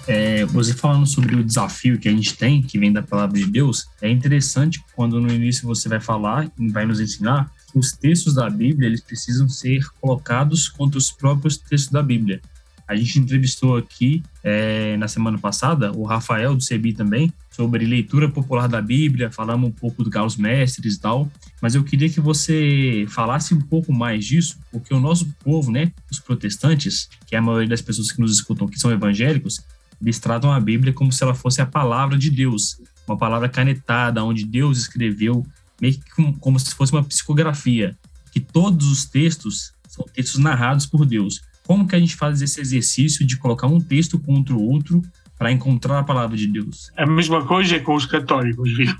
[0.06, 3.46] é, você falando sobre o desafio que a gente tem, que vem da palavra de
[3.46, 7.92] Deus, é interessante quando no início você vai falar e vai nos ensinar que os
[7.92, 12.40] textos da Bíblia eles precisam ser colocados contra os próprios textos da Bíblia.
[12.86, 18.28] A gente entrevistou aqui é, na semana passada o Rafael do CEBI também sobre leitura
[18.28, 21.30] popular da Bíblia, falamos um pouco do Carlos Mestres e tal,
[21.62, 25.92] mas eu queria que você falasse um pouco mais disso, porque o nosso povo, né,
[26.10, 29.64] os protestantes, que é a maioria das pessoas que nos escutam que são evangélicos,
[30.02, 34.22] eles tratam a Bíblia como se ela fosse a palavra de Deus, uma palavra canetada,
[34.24, 35.46] onde Deus escreveu,
[35.80, 37.96] meio que como se fosse uma psicografia,
[38.32, 41.40] que todos os textos são textos narrados por Deus.
[41.66, 45.02] Como que a gente faz esse exercício de colocar um texto contra o outro
[45.38, 46.90] para encontrar a palavra de Deus?
[46.96, 48.94] A mesma coisa com os católicos, viu?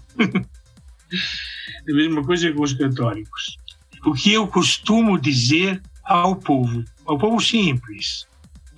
[1.88, 3.58] a mesma coisa com os católicos.
[4.04, 8.26] O que eu costumo dizer ao povo, ao povo simples,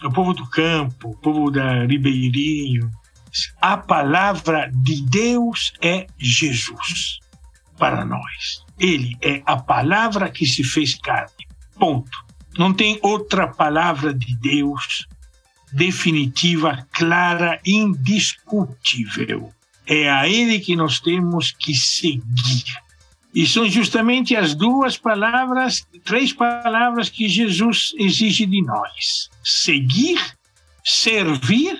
[0.01, 2.91] ao povo do campo, ao povo da Ribeirinho,
[3.61, 7.21] a palavra de Deus é Jesus
[7.79, 8.65] para nós.
[8.79, 11.47] Ele é a palavra que se fez carne.
[11.79, 12.26] Ponto.
[12.59, 15.07] Não tem outra palavra de Deus
[15.73, 19.53] definitiva, clara, indiscutível.
[19.87, 22.65] É a Ele que nós temos que seguir.
[23.35, 30.19] E são justamente as duas palavras, três palavras que Jesus exige de nós: seguir,
[30.83, 31.79] servir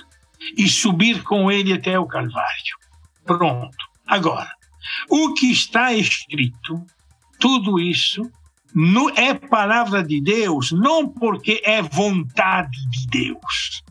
[0.57, 2.77] e subir com Ele até o Calvário.
[3.25, 3.77] Pronto.
[4.07, 4.51] Agora,
[5.09, 6.85] o que está escrito,
[7.41, 8.31] tudo isso
[8.79, 13.83] no, é palavra de Deus, não porque é vontade de Deus.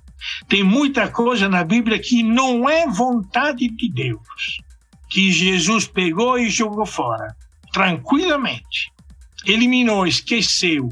[0.47, 4.61] Tem muita coisa na Bíblia que não é vontade de Deus,
[5.09, 7.35] que Jesus pegou e jogou fora,
[7.73, 8.91] tranquilamente.
[9.43, 10.89] Eliminou, esqueceu,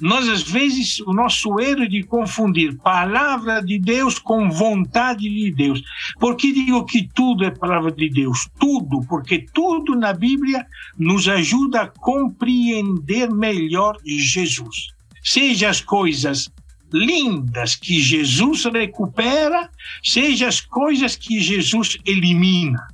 [0.00, 5.82] nós, às vezes, o nosso erro de confundir palavra de Deus com vontade de Deus.
[6.20, 8.48] Por que digo que tudo é palavra de Deus?
[8.60, 10.64] Tudo, porque tudo na Bíblia
[10.96, 14.88] nos ajuda a compreender melhor Jesus.
[15.22, 16.48] Seja as coisas
[16.92, 19.68] lindas que Jesus recupera,
[20.02, 22.86] seja as coisas que Jesus elimina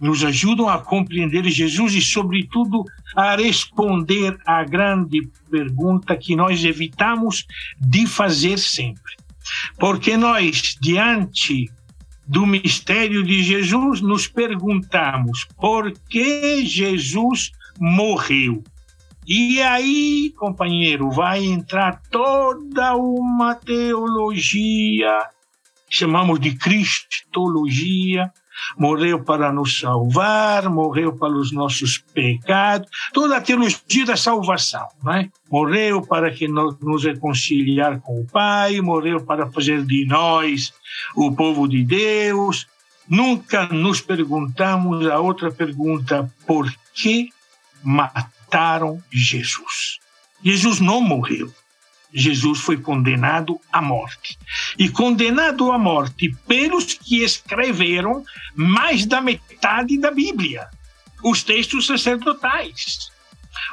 [0.00, 7.46] nos ajudam a compreender Jesus e, sobretudo, a responder à grande pergunta que nós evitamos
[7.80, 9.14] de fazer sempre.
[9.78, 11.70] Porque nós, diante
[12.26, 18.62] do mistério de Jesus, nos perguntamos por que Jesus morreu.
[19.26, 25.18] E aí, companheiro, vai entrar toda uma teologia,
[25.88, 28.32] chamamos de cristologia,
[28.78, 35.12] morreu para nos salvar, morreu para os nossos pecados, toda a teologia da salvação, não
[35.12, 35.28] é?
[35.50, 40.72] Morreu para que nos reconciliar com o Pai, morreu para fazer de nós
[41.14, 42.66] o povo de Deus.
[43.08, 47.30] Nunca nos perguntamos a outra pergunta: por que
[47.82, 50.00] mataram Jesus?
[50.42, 51.52] Jesus não morreu.
[52.12, 54.38] Jesus foi condenado à morte.
[54.78, 60.68] E condenado à morte pelos que escreveram mais da metade da Bíblia,
[61.22, 63.10] os textos sacerdotais.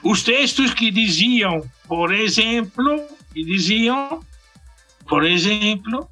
[0.03, 4.21] Os textos que diziam, por exemplo, que diziam,
[5.07, 6.09] por exemplo,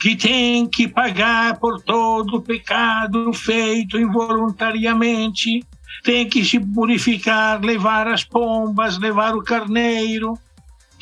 [0.00, 5.64] que tem que pagar por todo o pecado feito involuntariamente,
[6.02, 10.36] tem que se purificar, levar as pombas, levar o carneiro,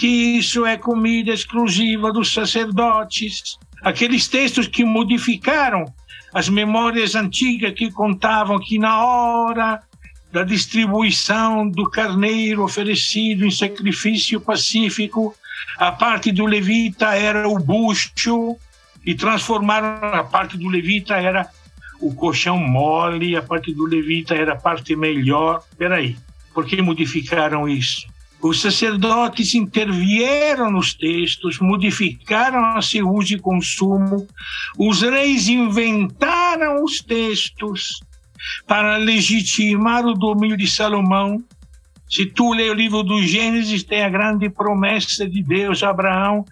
[0.01, 3.59] que isso é comida exclusiva dos sacerdotes.
[3.83, 5.85] Aqueles textos que modificaram
[6.33, 9.83] as memórias antigas que contavam que na hora
[10.33, 15.35] da distribuição do carneiro oferecido em sacrifício pacífico,
[15.77, 18.57] a parte do levita era o bucho
[19.05, 21.47] e transformaram a parte do levita era
[22.01, 25.63] o colchão mole, a parte do levita era a parte melhor.
[25.77, 26.17] Peraí,
[26.55, 28.10] por que modificaram isso?
[28.43, 34.27] Os sacerdotes intervieram nos textos, modificaram a seu uso e consumo.
[34.79, 38.01] Os reis inventaram os textos
[38.67, 41.45] para legitimar o domínio de Salomão.
[42.09, 46.43] Se tu lê o livro do Gênesis, tem a grande promessa de Deus a Abraão: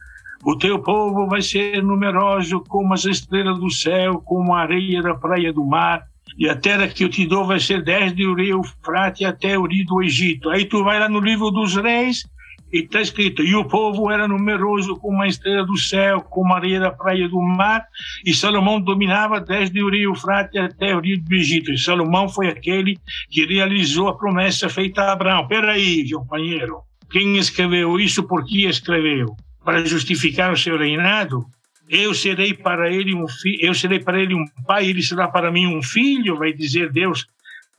[0.44, 5.14] o teu povo vai ser numeroso como as estrelas do céu, como a areia da
[5.14, 6.06] praia do mar
[6.38, 9.66] e a terra que eu te dou vai ser desde o rio Frate até o
[9.66, 10.48] rio do Egito.
[10.50, 12.24] Aí tu vai lá no livro dos reis
[12.72, 16.58] e está escrito, e o povo era numeroso como a estrela do céu, como a
[16.58, 17.82] areia da praia do mar,
[18.24, 21.72] e Salomão dominava desde o rio Frate até o rio do Egito.
[21.72, 22.98] E Salomão foi aquele
[23.30, 25.48] que realizou a promessa feita a Abraão.
[25.48, 29.34] Peraí, companheiro, quem escreveu isso, por que escreveu?
[29.64, 31.46] Para justificar o seu reinado?
[31.88, 35.50] Eu serei para ele um filho, eu serei para ele um pai, ele será para
[35.50, 37.26] mim um filho, vai dizer Deus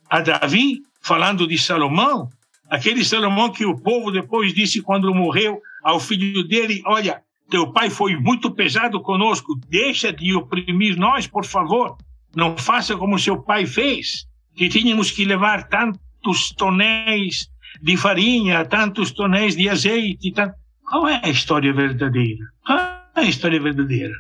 [0.10, 2.30] a Davi, falando de Salomão,
[2.70, 7.90] aquele Salomão que o povo depois disse quando morreu ao filho dele, olha, teu pai
[7.90, 11.98] foi muito pesado conosco, deixa de oprimir nós, por favor,
[12.36, 17.50] não faça como seu pai fez, que tínhamos que levar tantos tonéis
[17.82, 20.54] de farinha, tantos tonéis de azeite, tant...
[20.84, 22.46] qual é a história verdadeira?
[23.16, 24.14] A história verdadeira.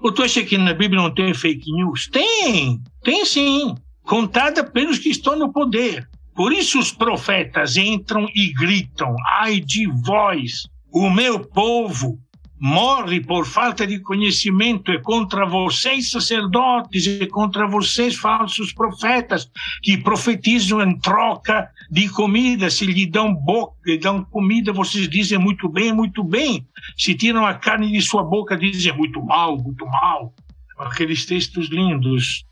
[0.00, 2.08] Ou tu acha que na Bíblia não tem fake news?
[2.08, 6.08] Tem, tem sim, contada pelos que estão no poder.
[6.34, 12.18] Por isso os profetas entram e gritam: ai de vós, o meu povo
[12.60, 19.50] morre por falta de conhecimento, é contra vocês, sacerdotes, é contra vocês, falsos profetas,
[19.82, 22.68] que profetizam em troca de comida.
[22.70, 26.66] Se lhe dão boca, lhe dão comida, vocês dizem muito bem, muito bem.
[26.96, 30.34] Se tiram a carne de sua boca, dizem muito mal, muito mal.
[30.78, 32.44] Aqueles textos lindos,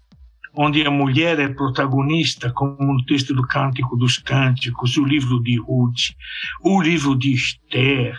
[0.55, 5.59] onde a mulher é protagonista, como no texto do Cântico dos Cânticos, o livro de
[5.61, 6.13] Ruth,
[6.63, 8.19] o livro de Esther,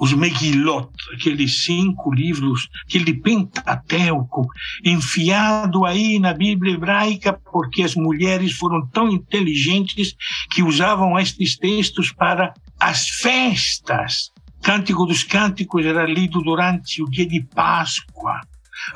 [0.00, 4.46] os Megilot, aqueles cinco livros, aquele Pentateuco,
[4.82, 10.16] enfiado aí na Bíblia hebraica, porque as mulheres foram tão inteligentes
[10.52, 14.30] que usavam estes textos para as festas.
[14.62, 18.40] Cântico dos Cânticos era lido durante o dia de Páscoa.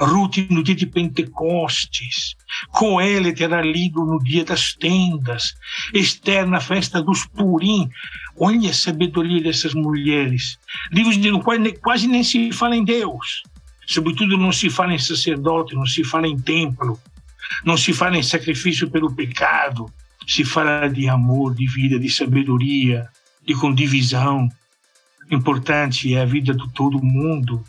[0.01, 2.35] Ruth no dia de Pentecostes,
[2.71, 5.55] Coelet era lido no dia das tendas,
[5.93, 7.89] Esther na festa dos Purim.
[8.37, 10.59] Olha a sabedoria dessas mulheres.
[10.93, 13.43] Livros de quase, quase nem se fala em Deus.
[13.87, 16.99] Sobretudo não se fala em sacerdote, não se fala em templo,
[17.65, 19.87] não se fala em sacrifício pelo pecado.
[20.27, 23.09] Se fala de amor, de vida, de sabedoria,
[23.47, 24.49] de condivisão.
[25.31, 27.63] Importante é a vida de todo mundo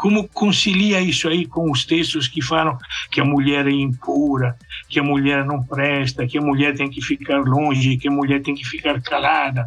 [0.00, 2.78] como concilia isso aí com os textos que falam
[3.10, 4.56] que a mulher é impura,
[4.88, 8.40] que a mulher não presta, que a mulher tem que ficar longe, que a mulher
[8.40, 9.66] tem que ficar calada?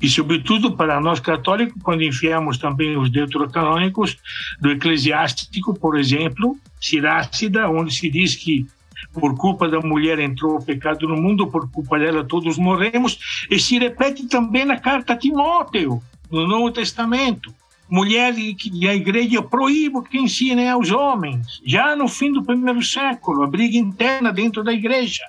[0.00, 4.16] E, sobretudo, para nós católicos, quando enfiamos também os deuterocanônicos
[4.60, 8.64] do Eclesiástico, por exemplo, Sirácida, onde se diz que
[9.12, 13.18] por culpa da mulher entrou o pecado no mundo, por culpa dela todos morremos,
[13.50, 17.52] e se repete também na carta a Timóteo, no Novo Testamento
[17.92, 21.60] mulher e a igreja proíbe que ensinem aos homens.
[21.62, 25.22] Já no fim do primeiro século, a briga interna dentro da igreja.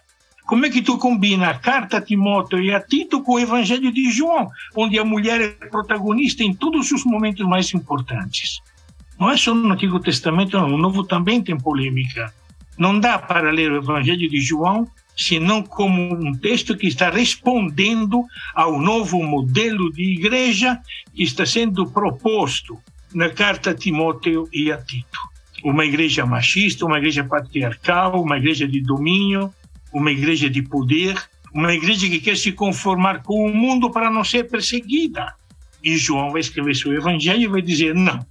[0.45, 3.91] Como é que tu combina a carta a Timóteo e a Tito com o Evangelho
[3.91, 8.61] de João, onde a mulher é protagonista em todos os momentos mais importantes?
[9.19, 12.33] Não é só no Antigo Testamento, no Novo também tem polêmica.
[12.77, 18.25] Não dá para ler o Evangelho de João senão como um texto que está respondendo
[18.55, 20.79] ao novo modelo de igreja
[21.13, 22.77] que está sendo proposto
[23.13, 25.19] na carta a Timóteo e a Tito.
[25.63, 29.53] Uma igreja machista, uma igreja patriarcal, uma igreja de domínio,
[29.93, 31.15] uma igreja de poder,
[31.53, 35.33] uma igreja que quer se conformar com o mundo para não ser perseguida.
[35.83, 38.25] E João vai escrever seu evangelho e vai dizer: não,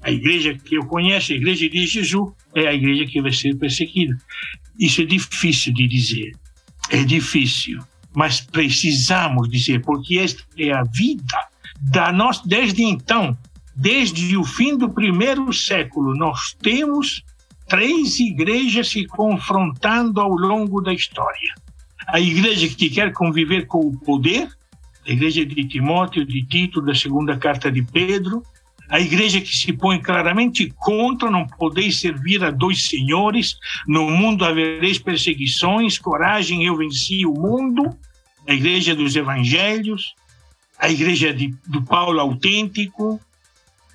[0.00, 3.56] a igreja que eu conheço, a igreja de Jesus, é a igreja que vai ser
[3.56, 4.16] perseguida.
[4.78, 6.32] Isso é difícil de dizer.
[6.90, 7.82] É difícil.
[8.14, 11.38] Mas precisamos dizer, porque esta é a vida
[11.80, 13.36] da nós desde então.
[13.74, 17.22] Desde o fim do primeiro século, nós temos
[17.68, 21.54] três igrejas se confrontando ao longo da história.
[22.08, 24.48] A igreja que quer conviver com o poder,
[25.06, 28.42] a igreja de Timóteo, de Tito, da segunda carta de Pedro,
[28.88, 34.44] a igreja que se põe claramente contra, não podeis servir a dois senhores, no mundo
[34.44, 37.94] havereis perseguições, coragem, eu venci o mundo,
[38.46, 40.14] a igreja dos evangelhos,
[40.78, 43.20] a igreja de, do Paulo autêntico,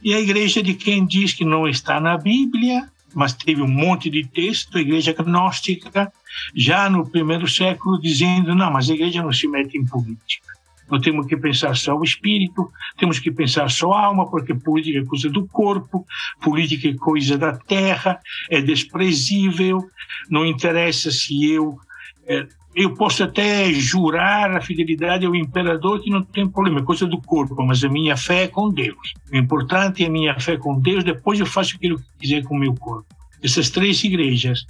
[0.02, 4.10] e a igreja de quem diz que não está na Bíblia, mas teve um monte
[4.10, 6.12] de texto, a igreja gnóstica,
[6.56, 10.54] já no primeiro século, dizendo: não, mas a igreja não se mete em política.
[10.94, 15.00] Nós temos que pensar só o espírito, temos que pensar só a alma, porque política
[15.00, 16.06] é coisa do corpo,
[16.40, 19.84] política é coisa da terra, é desprezível,
[20.30, 21.80] não interessa se eu.
[22.28, 27.08] É, eu posso até jurar a fidelidade ao imperador, que não tem problema, é coisa
[27.08, 29.14] do corpo, mas a minha fé é com Deus.
[29.32, 32.56] O importante é a minha fé com Deus, depois eu faço aquilo que quiser com
[32.56, 33.08] o meu corpo.
[33.42, 34.64] Essas três igrejas,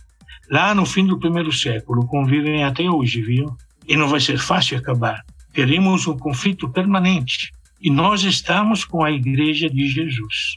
[0.49, 3.53] lá no fim do primeiro século, convivem até hoje, viu?
[3.85, 5.21] E não vai ser fácil acabar
[5.53, 7.51] teremos um conflito permanente.
[7.79, 10.55] E nós estamos com a Igreja de Jesus,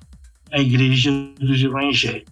[0.51, 2.25] a Igreja dos Evangelhos.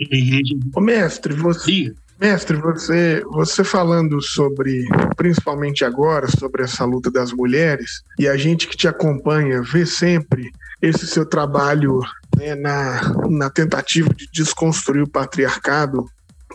[0.00, 0.54] A igreja...
[0.74, 4.84] Ô, mestre, você, mestre, você, você falando sobre,
[5.16, 10.50] principalmente agora, sobre essa luta das mulheres, e a gente que te acompanha vê sempre
[10.82, 12.00] esse seu trabalho
[12.36, 16.04] né, na, na tentativa de desconstruir o patriarcado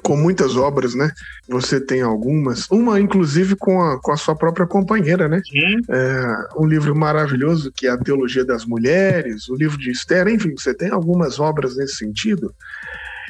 [0.10, 1.12] com muitas obras, né?
[1.48, 5.40] Você tem algumas, uma inclusive com a, com a sua própria companheira, né?
[5.48, 5.82] Sim.
[5.88, 10.56] É, um livro maravilhoso que é a Teologia das Mulheres, o livro de Esther, enfim,
[10.58, 12.52] você tem algumas obras nesse sentido.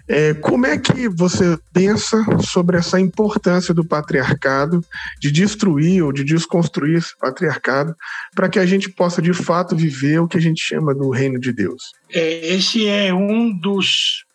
[0.07, 4.82] É, como é que você pensa sobre essa importância do patriarcado,
[5.19, 7.93] de destruir ou de desconstruir esse patriarcado,
[8.34, 11.38] para que a gente possa de fato viver o que a gente chama do reino
[11.38, 11.91] de Deus?
[12.09, 14.28] É, esse é um dos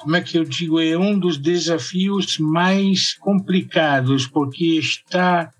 [0.00, 5.52] como é que eu digo, é um dos desafios mais complicados, porque está,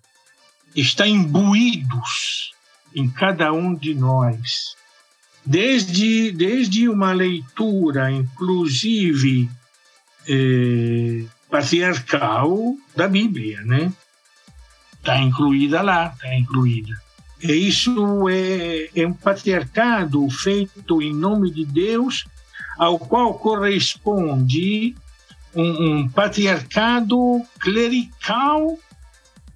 [0.74, 2.52] está imbuídos
[2.94, 4.74] em cada um de nós.
[5.44, 9.50] Desde, desde uma leitura, inclusive,
[10.26, 13.92] eh, patriarcal da Bíblia, né?
[14.94, 16.98] Está incluída lá, está incluída.
[17.42, 22.24] E isso é, é um patriarcado feito em nome de Deus
[22.80, 24.94] ao qual corresponde
[25.54, 28.78] um, um patriarcado clerical,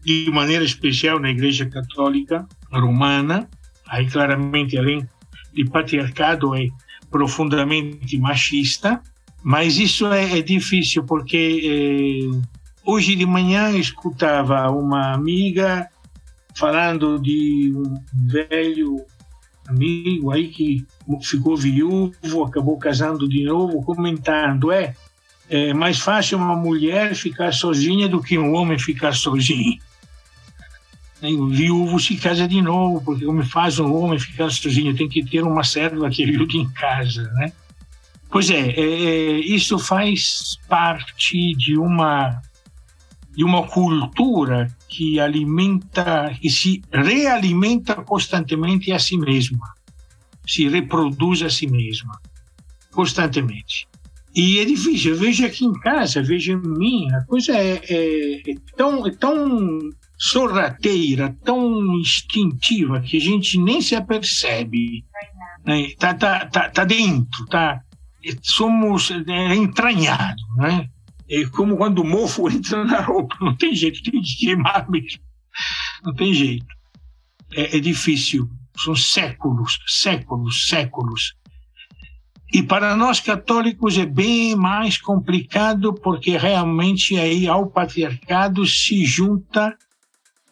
[0.04, 3.48] de maneira especial na Igreja Católica Romana,
[3.88, 5.08] aí claramente além
[5.54, 6.68] de patriarcado é
[7.10, 9.00] profundamente machista,
[9.42, 12.46] mas isso é, é difícil porque eh,
[12.84, 15.88] hoje de manhã escutava uma amiga
[16.54, 19.02] falando de um velho
[19.68, 20.86] amigo aí que
[21.22, 24.94] ficou viúvo, acabou casando de novo, comentando: é,
[25.48, 29.78] é mais fácil uma mulher ficar sozinha do que um homem ficar sozinho.
[31.22, 34.94] O viúvo se casa de novo, porque como faz um homem ficar sozinho?
[34.94, 37.50] Tem que ter uma serva que ajude em casa, né?
[38.28, 42.42] Pois é, é, é isso faz parte de uma
[43.34, 49.74] de uma cultura que alimenta, que se realimenta constantemente a si mesma,
[50.46, 52.20] se reproduz a si mesma,
[52.92, 53.88] constantemente.
[54.34, 58.50] E é difícil, eu vejo aqui em casa, vejo em mim, a coisa é, é,
[58.50, 65.04] é tão, é tão sorrateira, tão instintiva, que a gente nem se apercebe.
[65.64, 65.90] Né?
[65.98, 67.80] Tá, tá, tá, tá dentro, tá,
[68.42, 70.88] somos é, entranhado, né?
[71.34, 75.20] É como quando o mofo entra na roupa, não tem jeito, tem que queimar mesmo.
[76.04, 76.66] Não tem jeito.
[77.52, 78.48] É, é difícil.
[78.76, 81.34] São séculos, séculos, séculos.
[82.52, 89.76] E para nós católicos é bem mais complicado, porque realmente aí ao patriarcado se junta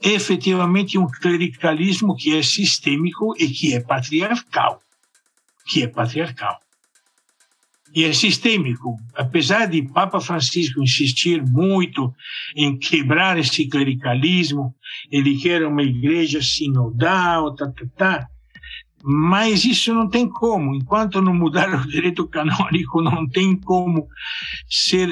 [0.03, 4.80] efetivamente um clericalismo que é sistêmico e que é patriarcal.
[5.66, 6.59] Que é patriarcal.
[7.95, 8.97] E é sistêmico.
[9.14, 12.12] Apesar de Papa Francisco insistir muito
[12.57, 14.74] em quebrar esse clericalismo,
[15.11, 18.28] ele quer uma igreja sinodal, tá, tá, tá,
[19.03, 20.74] mas isso não tem como.
[20.74, 24.09] Enquanto não mudar o direito canônico, não tem como
[24.68, 25.09] ser.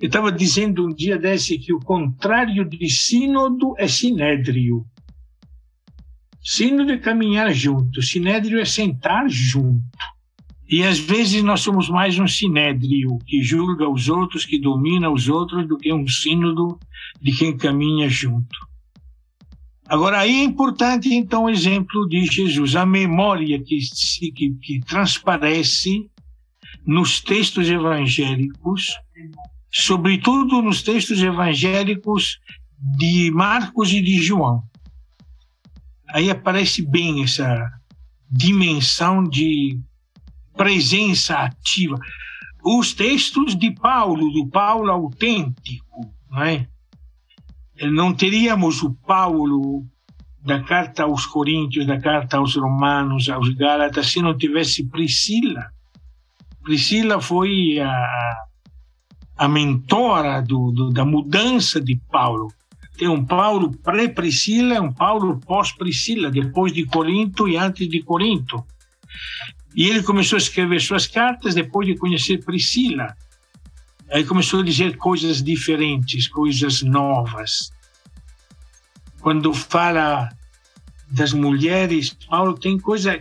[0.00, 4.86] Eu estava dizendo um dia desse que o contrário de sínodo é sinédrio.
[6.42, 9.82] Sínodo é caminhar junto, sinédrio é sentar junto.
[10.68, 15.28] E às vezes nós somos mais um sinédrio que julga os outros, que domina os
[15.28, 16.78] outros, do que um sínodo
[17.22, 18.66] de quem caminha junto.
[19.88, 23.78] Agora, aí é importante, então, o exemplo de Jesus, a memória que,
[24.34, 26.10] que, que transparece
[26.84, 28.96] nos textos evangélicos,
[29.70, 32.40] sobretudo nos textos evangélicos
[32.98, 34.64] de Marcos e de João.
[36.08, 37.70] Aí aparece bem essa
[38.28, 39.78] dimensão de
[40.56, 41.98] presença ativa.
[42.64, 46.66] Os textos de Paulo, do Paulo autêntico, não é?
[47.82, 49.84] Não teríamos o Paulo
[50.42, 55.70] da carta aos Coríntios, da carta aos Romanos, aos Gálatas, se não tivesse Priscila.
[56.62, 58.36] Priscila foi a,
[59.36, 62.48] a mentora do, do, da mudança de Paulo.
[62.96, 68.64] Tem um Paulo pré-Priscila, um Paulo pós-Priscila, depois de Corinto e antes de Corinto.
[69.76, 73.14] E ele começou a escrever suas cartas depois de conhecer Priscila.
[74.10, 77.70] Aí começou a dizer coisas diferentes, coisas novas.
[79.20, 80.30] Quando fala
[81.10, 83.20] das mulheres, Paulo tem coisa.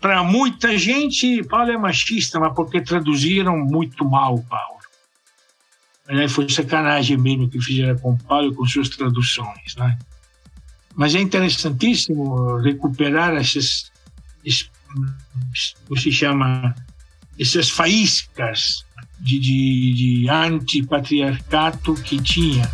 [0.00, 4.80] Para muita gente, Paulo é machista, mas porque traduziram muito mal Paulo.
[6.08, 9.98] Aí foi sacanagem mesmo que fizeram com Paulo com suas traduções, né?
[10.94, 13.90] Mas é interessantíssimo recuperar essas,
[15.86, 16.74] como se chama,
[17.38, 18.84] essas faíscas
[19.18, 22.70] de, de, de antipatriarcato que tinha.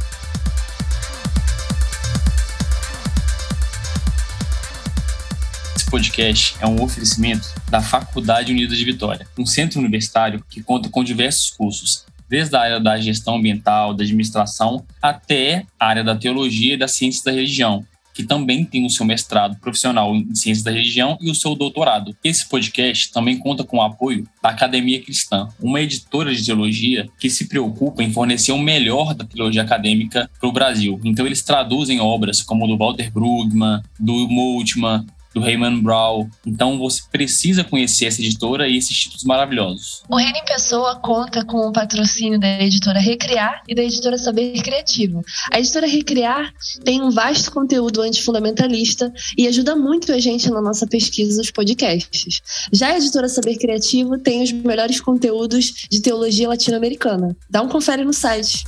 [5.91, 11.03] Podcast é um oferecimento da Faculdade Unida de Vitória, um centro universitário que conta com
[11.03, 16.75] diversos cursos, desde a área da gestão ambiental, da administração, até a área da teologia
[16.75, 17.87] e das ciências da religião,
[18.19, 22.17] que também tem o seu mestrado profissional em Ciências da Religião e o seu doutorado.
[22.25, 27.31] Esse podcast também conta com o apoio da Academia Cristã, uma editora de teologia que
[27.31, 31.01] se preocupa em fornecer o melhor da teologia acadêmica para o Brasil.
[31.05, 36.29] Então, eles traduzem obras como do Walter Brugman, do Multman, do Raymond Brown.
[36.47, 40.03] Então você precisa conhecer essa editora e esses títulos maravilhosos.
[40.09, 45.23] O em Pessoa conta com o patrocínio da editora Recriar e da editora Saber Criativo.
[45.53, 46.53] A editora Recriar
[46.85, 52.41] tem um vasto conteúdo antifundamentalista e ajuda muito a gente na nossa pesquisa dos podcasts.
[52.73, 57.37] Já a editora Saber Criativo tem os melhores conteúdos de teologia latino-americana.
[57.49, 58.65] Dá um confere no site.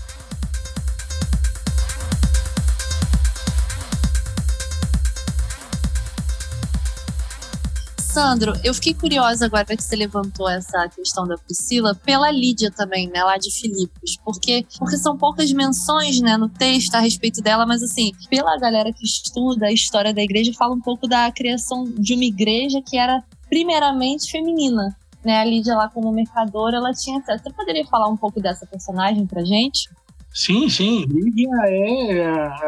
[8.11, 13.09] Sandro, eu fiquei curiosa agora que você levantou essa questão da Priscila pela Lídia também,
[13.09, 17.65] né, lá de Filipos, porque porque são poucas menções, né, no texto a respeito dela,
[17.65, 21.85] mas assim, pela galera que estuda a história da igreja, fala um pouco da criação
[21.85, 25.41] de uma igreja que era primeiramente feminina, né?
[25.41, 27.45] A Lídia lá como mercadora, ela tinha acesso.
[27.45, 29.89] Você poderia falar um pouco dessa personagem pra gente?
[30.35, 31.05] Sim, sim.
[31.05, 32.59] Lídia é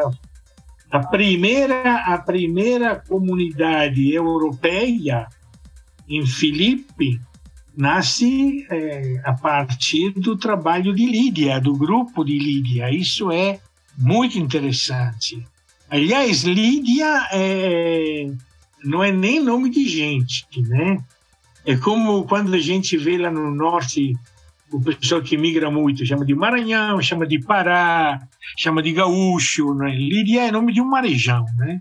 [0.93, 5.27] a, primeira a primeira comunidade europeia
[6.07, 7.19] em Filipe
[7.75, 12.91] nasce é, a partir do trabalho de Lídia, do grupo de Lídia.
[12.91, 13.59] Isso é
[13.97, 15.43] muito interessante.
[15.89, 18.31] Aliás, Lídia é,
[18.83, 21.03] não é nem nome de gente, né?
[21.65, 24.15] É como quando a gente vê lá no norte
[24.73, 28.19] o pessoal que migra muito, chama de Maranhão, chama de Pará,
[28.57, 29.95] chama de Gaúcho, né?
[30.37, 31.79] É nome de um marejão, né?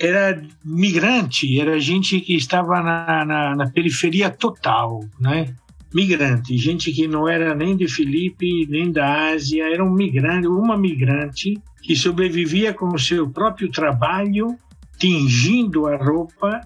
[0.00, 5.54] era migrante, era gente que estava na, na, na, periferia total, né?
[5.92, 10.76] Migrante, gente que não era nem de Filipe, nem da Ásia, era um migrante, uma
[10.76, 14.56] migrante que sobrevivia com o seu próprio trabalho,
[14.96, 16.60] tingindo a roupa,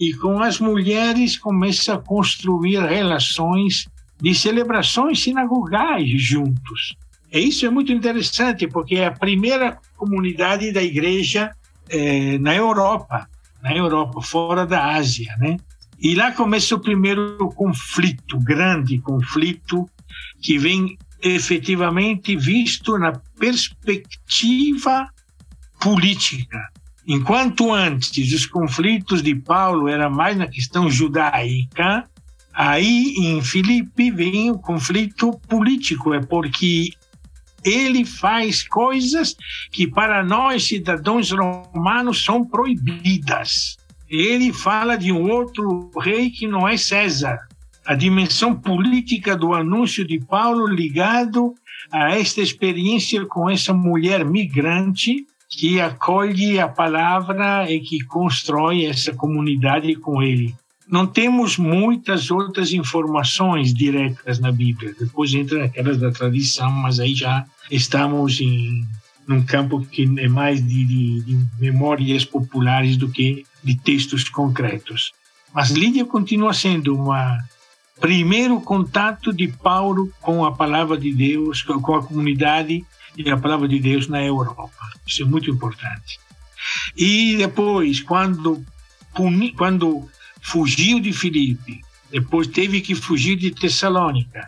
[0.00, 3.86] e com as mulheres começa a construir relações
[4.22, 6.94] de celebrações sinagogais juntos.
[7.32, 11.50] E isso é muito interessante, porque é a primeira comunidade da igreja
[11.88, 13.28] é, na Europa,
[13.60, 15.56] na Europa, fora da Ásia, né?
[15.98, 19.88] E lá começa o primeiro conflito, grande conflito,
[20.40, 25.08] que vem efetivamente visto na perspectiva
[25.80, 26.60] política.
[27.06, 32.04] Enquanto antes os conflitos de Paulo eram mais na questão judaica,
[32.54, 36.90] Aí, em Filipe, vem o conflito político, é porque
[37.64, 39.36] ele faz coisas
[39.70, 43.76] que para nós, cidadãos romanos, são proibidas.
[44.08, 47.38] Ele fala de um outro rei que não é César.
[47.86, 51.54] A dimensão política do anúncio de Paulo ligado
[51.90, 59.12] a esta experiência com essa mulher migrante que acolhe a palavra e que constrói essa
[59.12, 60.54] comunidade com ele.
[60.92, 64.94] Não temos muitas outras informações diretas na Bíblia.
[65.00, 68.86] Depois entra aquelas da tradição, mas aí já estamos em
[69.26, 75.12] num campo que é mais de, de, de memórias populares do que de textos concretos.
[75.54, 77.38] Mas Lídia continua sendo uma
[77.98, 82.84] primeiro contato de Paulo com a palavra de Deus, com a comunidade
[83.16, 84.90] e a palavra de Deus na Europa.
[85.06, 86.20] Isso é muito importante.
[86.94, 88.62] E depois, quando,
[89.56, 90.06] quando
[90.42, 91.80] fugiu de Filipe,
[92.10, 94.46] depois teve que fugir de Tessalônica,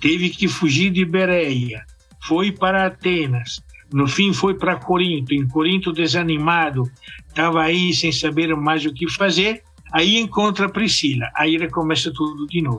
[0.00, 1.84] teve que fugir de Bereia,
[2.22, 3.60] foi para Atenas,
[3.92, 5.34] no fim foi para Corinto.
[5.34, 6.88] Em Corinto, desanimado,
[7.28, 9.62] estava aí sem saber mais o que fazer.
[9.92, 12.78] Aí encontra Priscila, aí recomeça tudo de novo.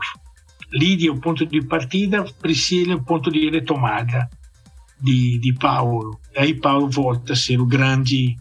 [0.72, 4.30] Lídia é o ponto de partida, Priscila é o ponto de retomada
[5.01, 6.18] de, de Paulo.
[6.38, 8.38] Aí Paulo volta a ser o grande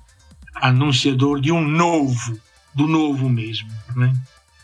[0.55, 2.39] anunciador de um novo,
[2.75, 3.68] do novo mesmo.
[3.97, 4.12] Né?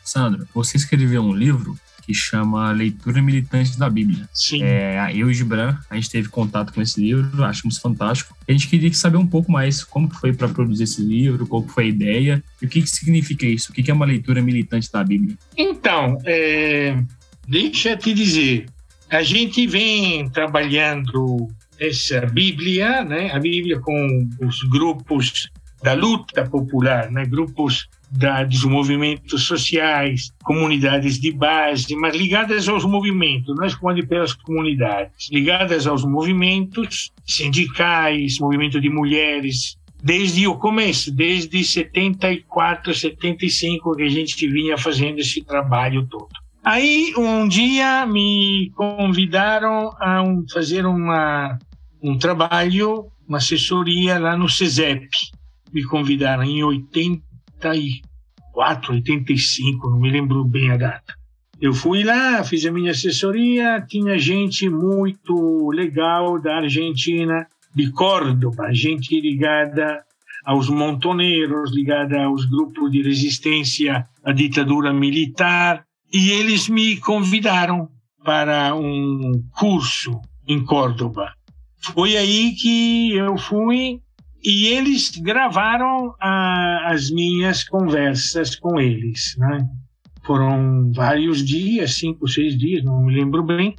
[0.04, 4.28] Sandra, você escreveu um livro que chama Leitura Militante da Bíblia.
[4.32, 4.62] Sim.
[4.62, 8.36] É, eu e o Gibran, a gente teve contato com esse livro, achamos fantástico.
[8.48, 11.84] A gente queria saber um pouco mais como foi para produzir esse livro, qual foi
[11.84, 14.90] a ideia e o que, que significa isso, o que, que é uma leitura militante
[14.92, 15.36] da Bíblia.
[15.56, 16.96] Então, é,
[17.48, 18.66] deixa eu te dizer,
[19.10, 21.48] a gente vem trabalhando
[21.78, 25.50] essa Bíblia, né, a Bíblia com os grupos
[25.86, 32.84] da luta popular, né, grupos da, dos movimentos sociais, comunidades de base, mas ligadas aos
[32.84, 41.14] movimentos, não esconde pelas comunidades, ligadas aos movimentos sindicais, movimento de mulheres, desde o começo,
[41.14, 46.26] desde 74, 75, que a gente vinha fazendo esse trabalho todo.
[46.64, 51.56] Aí, um dia, me convidaram a fazer uma,
[52.02, 55.06] um trabalho, uma assessoria lá no CESEP.
[55.72, 57.26] Me convidaram em 80
[58.56, 61.14] 84, 85, não me lembro bem a data.
[61.60, 68.72] Eu fui lá, fiz a minha assessoria, tinha gente muito legal da Argentina, de Córdoba,
[68.72, 70.04] gente ligada
[70.44, 77.88] aos montoneiros, ligada aos grupos de resistência à ditadura militar, e eles me convidaram
[78.24, 81.32] para um curso em Córdoba.
[81.92, 84.00] Foi aí que eu fui
[84.46, 89.68] e eles gravaram a, as minhas conversas com eles, né?
[90.22, 93.74] Foram vários dias, cinco, seis dias, não me lembro bem.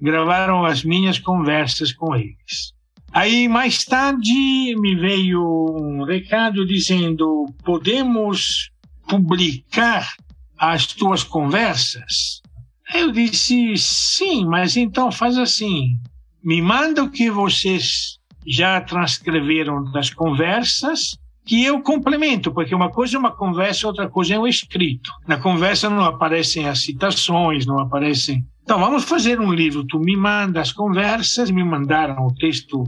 [0.00, 2.72] Gravaram as minhas conversas com eles.
[3.12, 8.70] Aí, mais tarde, me veio um recado dizendo: podemos
[9.06, 10.14] publicar
[10.56, 12.40] as tuas conversas?
[12.94, 15.98] Eu disse: sim, mas então faz assim:
[16.42, 18.15] me manda o que vocês
[18.46, 24.34] já transcreveram das conversas que eu complemento, porque uma coisa é uma conversa, outra coisa
[24.34, 25.10] é o escrito.
[25.26, 28.44] Na conversa não aparecem as citações, não aparecem.
[28.64, 29.84] Então, vamos fazer um livro.
[29.84, 32.82] Tu me manda as conversas, me mandaram o texto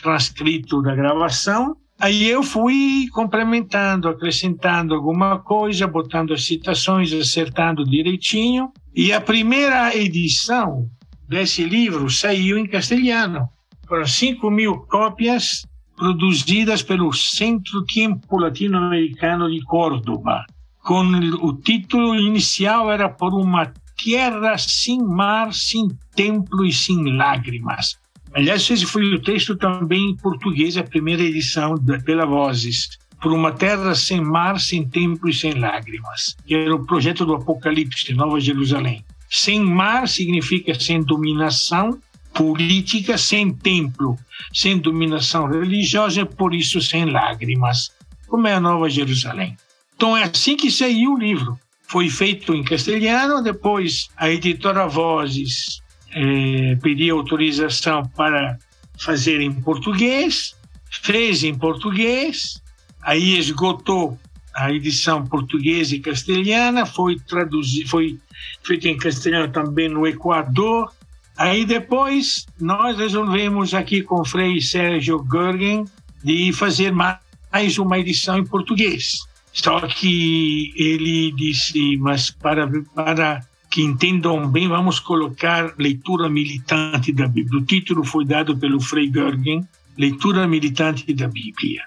[0.00, 1.76] transcrito da gravação.
[2.00, 8.72] Aí eu fui complementando, acrescentando alguma coisa, botando as citações, acertando direitinho.
[8.96, 10.88] E a primeira edição
[11.28, 13.46] desse livro saiu em castelhano
[13.90, 15.66] para 5 mil cópias
[15.96, 20.46] produzidas pelo Centro Tempo Latino-Americano de Córdoba.
[20.78, 21.02] Com
[21.42, 23.72] o título inicial era Por uma
[24.02, 27.98] Terra sem mar, sem templo e sem lágrimas.
[28.32, 31.74] Aliás, esse foi o texto também em português, a primeira edição
[32.04, 32.96] pela Vozes.
[33.20, 37.34] Por uma terra sem mar, sem templo e sem lágrimas, que era o projeto do
[37.34, 39.04] Apocalipse Nova Jerusalém.
[39.28, 41.98] Sem mar significa sem dominação,
[42.34, 44.18] política sem templo,
[44.52, 47.92] sem dominação religiosa, por isso sem lágrimas,
[48.28, 49.56] como é a Nova Jerusalém.
[49.94, 51.58] Então é assim que saiu o livro.
[51.82, 58.58] Foi feito em castelhano, depois a editora Vozes é, pediu autorização para
[58.98, 60.54] fazer em português,
[61.02, 62.62] fez em português,
[63.02, 64.18] aí esgotou
[64.54, 68.18] a edição portuguesa e castelhana, foi traduzido, foi
[68.62, 70.92] feito em castelhano também no Equador,
[71.40, 75.86] Aí depois nós resolvemos aqui com o Frei Sérgio Görgen
[76.22, 79.20] de fazer mais uma edição em português.
[79.50, 87.26] Só que ele disse, mas para, para que entendam bem, vamos colocar leitura militante da
[87.26, 87.62] Bíblia.
[87.62, 89.66] O título foi dado pelo Frei Görgen,
[89.96, 91.82] Leitura Militante da Bíblia.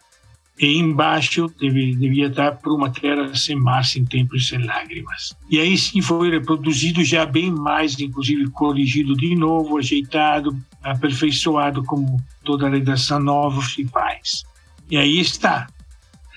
[0.59, 5.35] E embaixo devia estar por uma terra sem mar, sem tempo e sem lágrimas.
[5.49, 12.21] E aí sim foi reproduzido já bem mais, inclusive corrigido de novo, ajeitado, aperfeiçoado, como
[12.43, 14.43] toda redação nova se faz.
[14.89, 15.67] E aí está.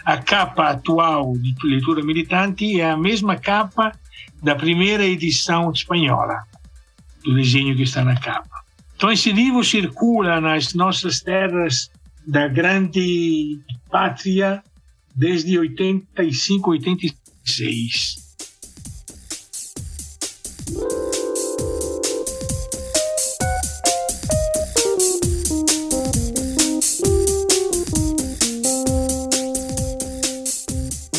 [0.05, 3.93] A capa atual de leitura militante é a mesma capa
[4.43, 6.45] da primeira edição espanhola
[7.25, 8.65] do desenho que está na capa.
[8.97, 11.91] Então esse livro circula nas nossas terras
[12.27, 14.63] da grande pátria
[15.15, 18.27] desde 85, 86.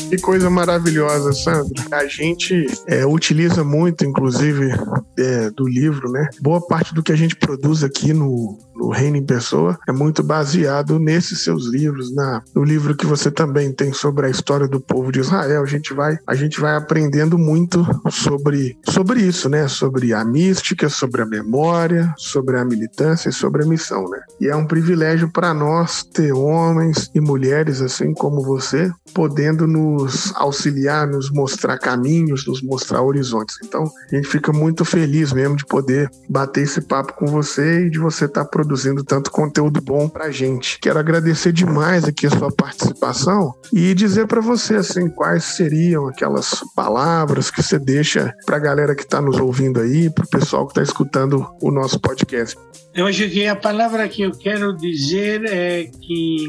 [0.10, 1.74] Que coisa maravilhosa, Sandro.
[1.91, 4.72] A gente é, utiliza muito, inclusive,
[5.18, 6.30] é, do livro, né?
[6.41, 10.24] Boa parte do que a gente produz aqui no, no Reino em Pessoa é muito
[10.24, 14.80] baseado nesses seus livros, na, no livro que você também tem sobre a história do
[14.80, 15.64] povo de Israel.
[15.64, 19.68] A gente vai, a gente vai aprendendo muito sobre, sobre isso, né?
[19.68, 24.20] Sobre a mística, sobre a memória, sobre a militância e sobre a missão, né?
[24.40, 30.32] E é um privilégio para nós ter homens e mulheres assim como você, podendo nos
[30.36, 33.58] auxiliar, nos mostrar caminhos, nos mostrar horizontes.
[33.64, 37.90] Então, a gente fica muito feliz mesmo de poder bater esse papo com você e
[37.90, 38.66] de você estar tá produzindo
[39.05, 40.80] tanto conteúdo bom pra gente.
[40.80, 46.63] Quero agradecer demais aqui a sua participação e dizer para você assim quais seriam aquelas
[46.76, 50.65] palavras que você deixa para a galera que está nos ouvindo aí, para o pessoal
[50.65, 52.57] que está escutando o nosso podcast.
[52.93, 56.47] Eu acho que a palavra que eu quero dizer é que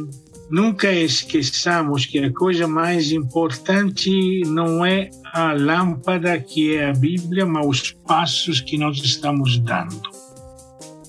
[0.50, 7.44] nunca esqueçamos que a coisa mais importante não é a lâmpada que é a Bíblia,
[7.44, 10.28] mas os passos que nós estamos dando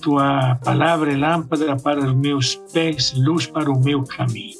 [0.00, 4.58] tua palavra é lâmpada para os meus pés, luz para o meu caminho.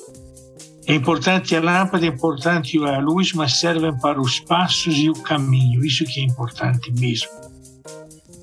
[0.87, 5.15] É importante a lâmpada, é importante a luz, mas servem para os passos e o
[5.15, 5.85] caminho.
[5.85, 7.31] Isso que é importante mesmo.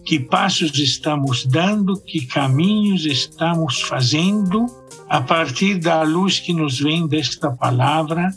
[0.05, 4.65] Que passos estamos dando, que caminhos estamos fazendo
[5.09, 8.31] a partir da luz que nos vem desta palavra,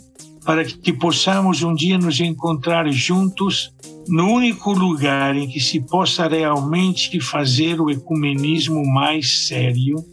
[0.45, 3.73] para que possamos um dia nos encontrar juntos
[4.07, 10.03] no único lugar em que se possa realmente fazer o ecumenismo mais sério,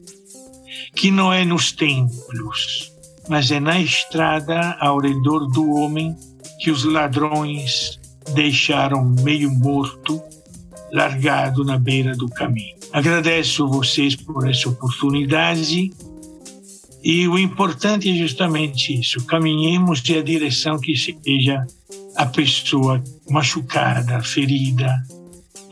[0.94, 2.92] que não é nos templos,
[3.28, 6.14] mas é na estrada ao redor do homem
[6.60, 7.98] que os ladrões
[8.34, 10.20] deixaram meio morto,
[10.92, 12.76] largado na beira do caminho.
[12.92, 15.90] Agradeço vocês por essa oportunidade
[17.02, 21.64] e o importante é justamente isso: caminhemos em a direção que seja
[22.16, 25.02] a pessoa machucada, ferida,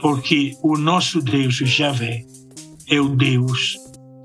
[0.01, 2.25] porque o nosso Deus, Javé,
[2.89, 3.77] é o Deus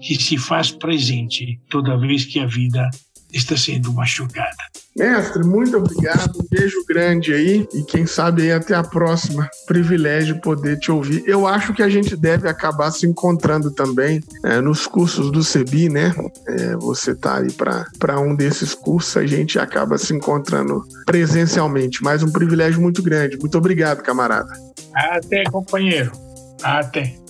[0.02, 2.90] que se faz presente toda vez que a vida
[3.32, 4.71] está sendo machucada.
[4.98, 6.38] Mestre, muito obrigado.
[6.38, 9.50] Um beijo grande aí e quem sabe aí até a próxima.
[9.66, 11.24] Privilégio poder te ouvir.
[11.26, 15.90] Eu acho que a gente deve acabar se encontrando também é, nos cursos do CEBI,
[15.90, 16.14] né?
[16.48, 22.04] É, você tá aí para um desses cursos, a gente acaba se encontrando presencialmente.
[22.04, 23.38] Mais um privilégio muito grande.
[23.38, 24.52] Muito obrigado, camarada.
[24.94, 26.12] Até, companheiro.
[26.62, 27.21] Até.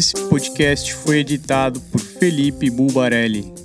[0.00, 3.59] Esse podcast foi editado por Felipe Bulbarelli.